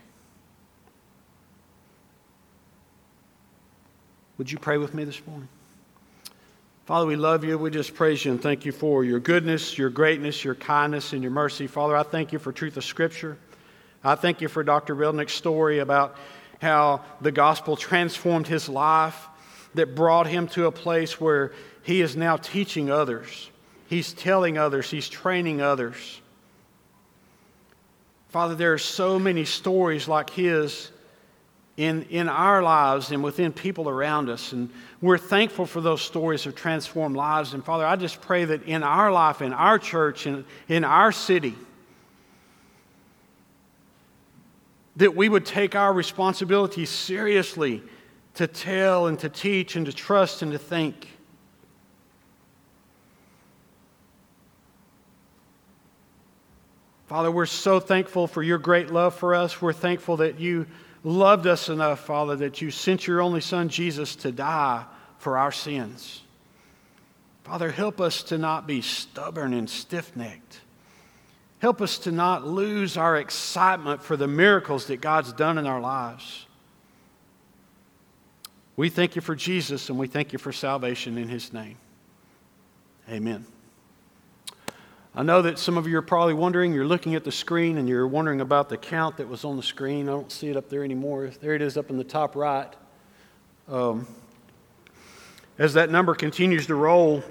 Would 4.38 4.52
you 4.52 4.58
pray 4.58 4.76
with 4.76 4.92
me 4.92 5.04
this 5.04 5.20
morning? 5.26 5.48
Father, 6.86 7.04
we 7.04 7.16
love 7.16 7.42
you. 7.42 7.58
We 7.58 7.70
just 7.70 7.96
praise 7.96 8.24
you 8.24 8.30
and 8.30 8.40
thank 8.40 8.64
you 8.64 8.70
for 8.70 9.02
your 9.02 9.18
goodness, 9.18 9.76
your 9.76 9.90
greatness, 9.90 10.44
your 10.44 10.54
kindness, 10.54 11.12
and 11.12 11.20
your 11.20 11.32
mercy. 11.32 11.66
Father, 11.66 11.96
I 11.96 12.04
thank 12.04 12.32
you 12.32 12.38
for 12.38 12.52
truth 12.52 12.76
of 12.76 12.84
Scripture. 12.84 13.38
I 14.04 14.14
thank 14.14 14.40
you 14.40 14.46
for 14.46 14.62
Dr. 14.62 14.94
Rydelnik's 14.94 15.32
story 15.32 15.80
about 15.80 16.16
how 16.62 17.00
the 17.20 17.32
gospel 17.32 17.76
transformed 17.76 18.46
his 18.46 18.68
life, 18.68 19.26
that 19.74 19.96
brought 19.96 20.28
him 20.28 20.46
to 20.46 20.66
a 20.66 20.72
place 20.72 21.20
where 21.20 21.52
he 21.82 22.02
is 22.02 22.14
now 22.14 22.36
teaching 22.36 22.88
others. 22.88 23.50
He's 23.88 24.12
telling 24.12 24.56
others, 24.56 24.88
he's 24.88 25.08
training 25.08 25.60
others. 25.60 26.20
Father, 28.28 28.54
there 28.54 28.72
are 28.72 28.78
so 28.78 29.18
many 29.18 29.44
stories 29.44 30.06
like 30.06 30.30
his 30.30 30.92
in, 31.76 32.04
in 32.04 32.28
our 32.28 32.62
lives 32.62 33.10
and 33.10 33.22
within 33.22 33.52
people 33.52 33.88
around 33.88 34.30
us. 34.30 34.52
And 34.52 34.70
we're 35.02 35.18
thankful 35.18 35.66
for 35.66 35.80
those 35.80 36.00
stories 36.00 36.46
of 36.46 36.54
transformed 36.54 37.16
lives. 37.16 37.52
And 37.52 37.62
Father, 37.62 37.86
I 37.86 37.96
just 37.96 38.20
pray 38.20 38.46
that 38.46 38.62
in 38.64 38.82
our 38.82 39.12
life, 39.12 39.42
in 39.42 39.52
our 39.52 39.78
church, 39.78 40.26
in, 40.26 40.44
in 40.68 40.84
our 40.84 41.12
city, 41.12 41.54
that 44.96 45.14
we 45.14 45.28
would 45.28 45.44
take 45.44 45.74
our 45.74 45.92
responsibility 45.92 46.86
seriously 46.86 47.82
to 48.34 48.46
tell 48.46 49.06
and 49.06 49.18
to 49.18 49.28
teach 49.28 49.76
and 49.76 49.84
to 49.84 49.92
trust 49.92 50.40
and 50.40 50.52
to 50.52 50.58
think. 50.58 51.08
Father, 57.06 57.30
we're 57.30 57.46
so 57.46 57.78
thankful 57.78 58.26
for 58.26 58.42
your 58.42 58.58
great 58.58 58.90
love 58.90 59.14
for 59.14 59.34
us. 59.34 59.62
We're 59.62 59.72
thankful 59.72 60.16
that 60.16 60.40
you 60.40 60.66
loved 61.06 61.46
us 61.46 61.68
enough, 61.68 62.00
Father, 62.00 62.34
that 62.34 62.60
you 62.60 62.70
sent 62.70 63.06
your 63.06 63.20
only 63.22 63.40
Son, 63.40 63.68
Jesus, 63.68 64.16
to 64.16 64.32
die 64.32 64.84
for 65.18 65.38
our 65.38 65.52
sins. 65.52 66.22
Father, 67.44 67.70
help 67.70 68.00
us 68.00 68.24
to 68.24 68.38
not 68.38 68.66
be 68.66 68.82
stubborn 68.82 69.54
and 69.54 69.70
stiff 69.70 70.16
necked. 70.16 70.60
Help 71.60 71.80
us 71.80 71.98
to 71.98 72.10
not 72.10 72.44
lose 72.44 72.96
our 72.96 73.16
excitement 73.16 74.02
for 74.02 74.16
the 74.16 74.26
miracles 74.26 74.86
that 74.86 75.00
God's 75.00 75.32
done 75.32 75.58
in 75.58 75.66
our 75.66 75.80
lives. 75.80 76.44
We 78.76 78.90
thank 78.90 79.14
you 79.14 79.22
for 79.22 79.36
Jesus 79.36 79.88
and 79.88 79.98
we 79.98 80.08
thank 80.08 80.32
you 80.32 80.40
for 80.40 80.52
salvation 80.52 81.16
in 81.18 81.28
his 81.28 81.52
name. 81.52 81.78
Amen. 83.08 83.46
I 85.18 85.22
know 85.22 85.40
that 85.40 85.58
some 85.58 85.78
of 85.78 85.88
you 85.88 85.96
are 85.96 86.02
probably 86.02 86.34
wondering, 86.34 86.74
you're 86.74 86.84
looking 86.84 87.14
at 87.14 87.24
the 87.24 87.32
screen 87.32 87.78
and 87.78 87.88
you're 87.88 88.06
wondering 88.06 88.42
about 88.42 88.68
the 88.68 88.76
count 88.76 89.16
that 89.16 89.26
was 89.26 89.46
on 89.46 89.56
the 89.56 89.62
screen. 89.62 90.10
I 90.10 90.12
don't 90.12 90.30
see 90.30 90.50
it 90.50 90.58
up 90.58 90.68
there 90.68 90.84
anymore. 90.84 91.30
There 91.40 91.54
it 91.54 91.62
is 91.62 91.78
up 91.78 91.88
in 91.88 91.96
the 91.96 92.04
top 92.04 92.36
right. 92.36 92.70
Um, 93.66 94.06
as 95.58 95.72
that 95.72 95.90
number 95.90 96.14
continues 96.14 96.66
to 96.66 96.74
roll, 96.74 97.24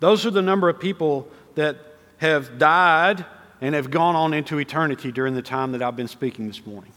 those 0.00 0.26
are 0.26 0.30
the 0.30 0.42
number 0.42 0.68
of 0.68 0.78
people 0.78 1.28
that 1.54 1.78
have 2.18 2.58
died 2.58 3.24
and 3.62 3.74
have 3.74 3.90
gone 3.90 4.14
on 4.14 4.34
into 4.34 4.58
eternity 4.58 5.10
during 5.10 5.34
the 5.34 5.40
time 5.40 5.72
that 5.72 5.82
I've 5.82 5.96
been 5.96 6.08
speaking 6.08 6.46
this 6.46 6.66
morning. 6.66 6.92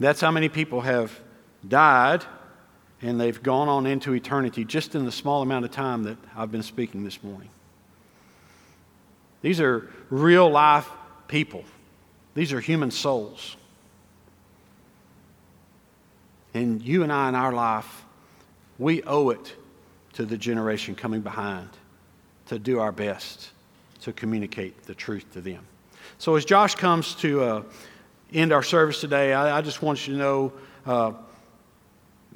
That's 0.00 0.20
how 0.20 0.32
many 0.32 0.48
people 0.48 0.80
have 0.80 1.16
died 1.66 2.24
and 3.02 3.20
they've 3.20 3.40
gone 3.40 3.68
on 3.68 3.86
into 3.86 4.14
eternity 4.14 4.64
just 4.64 4.96
in 4.96 5.04
the 5.04 5.12
small 5.12 5.42
amount 5.42 5.64
of 5.64 5.70
time 5.70 6.02
that 6.02 6.18
I've 6.36 6.50
been 6.50 6.64
speaking 6.64 7.04
this 7.04 7.22
morning. 7.22 7.50
These 9.42 9.60
are 9.60 9.88
real 10.10 10.50
life 10.50 10.88
people, 11.28 11.64
these 12.34 12.52
are 12.52 12.60
human 12.60 12.90
souls. 12.90 13.56
And 16.54 16.82
you 16.82 17.02
and 17.02 17.12
I 17.12 17.28
in 17.28 17.34
our 17.34 17.52
life, 17.52 18.04
we 18.78 19.02
owe 19.02 19.30
it 19.30 19.54
to 20.14 20.24
the 20.24 20.36
generation 20.36 20.94
coming 20.94 21.20
behind 21.20 21.68
to 22.46 22.58
do 22.58 22.80
our 22.80 22.90
best 22.90 23.50
to 24.00 24.12
communicate 24.12 24.82
the 24.84 24.94
truth 24.94 25.30
to 25.34 25.40
them. 25.40 25.64
So, 26.16 26.34
as 26.36 26.44
Josh 26.44 26.74
comes 26.74 27.14
to 27.16 27.42
uh, 27.42 27.62
end 28.32 28.52
our 28.52 28.62
service 28.62 29.00
today, 29.00 29.34
I, 29.34 29.58
I, 29.58 29.60
just 29.60 29.82
want 29.82 30.06
you 30.06 30.14
to 30.14 30.18
know 30.18 30.52
uh, 30.86 31.12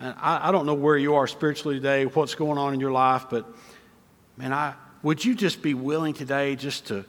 I, 0.01 0.49
I 0.49 0.53
don't 0.53 0.67
know 0.67 0.75
where 0.75 0.97
you 0.97 1.15
are 1.15 1.27
spiritually 1.27 1.77
today, 1.77 2.05
what's 2.07 2.35
going 2.35 2.59
on 2.59 2.75
in 2.75 2.81
your 2.81 2.93
life, 2.93 3.27
but 3.31 3.47
man, 4.37 4.53
I, 4.53 4.75
would 5.03 5.25
you 5.25 5.35
just 5.35 5.63
be 5.63 5.75
willing 5.75 6.15
today 6.15 6.57
just 6.57 6.87
to 6.87 7.05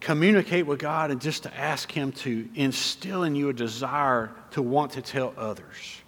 communicate 0.00 0.66
with 0.66 0.78
God 0.78 1.10
and 1.10 1.20
just 1.20 1.44
to 1.44 1.56
ask 1.56 1.90
Him 1.90 2.12
to 2.12 2.48
instill 2.54 3.22
in 3.22 3.34
you 3.34 3.48
a 3.48 3.52
desire 3.52 4.30
to 4.52 4.62
want 4.62 4.92
to 4.92 5.02
tell 5.02 5.32
others? 5.36 6.02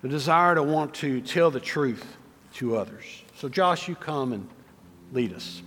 The 0.00 0.08
desire 0.08 0.54
to 0.54 0.62
want 0.62 0.94
to 0.94 1.20
tell 1.20 1.50
the 1.50 1.60
truth 1.60 2.16
to 2.54 2.76
others. 2.76 3.04
So, 3.36 3.48
Josh, 3.48 3.88
you 3.88 3.94
come 3.94 4.32
and 4.32 4.48
lead 5.12 5.32
us. 5.32 5.62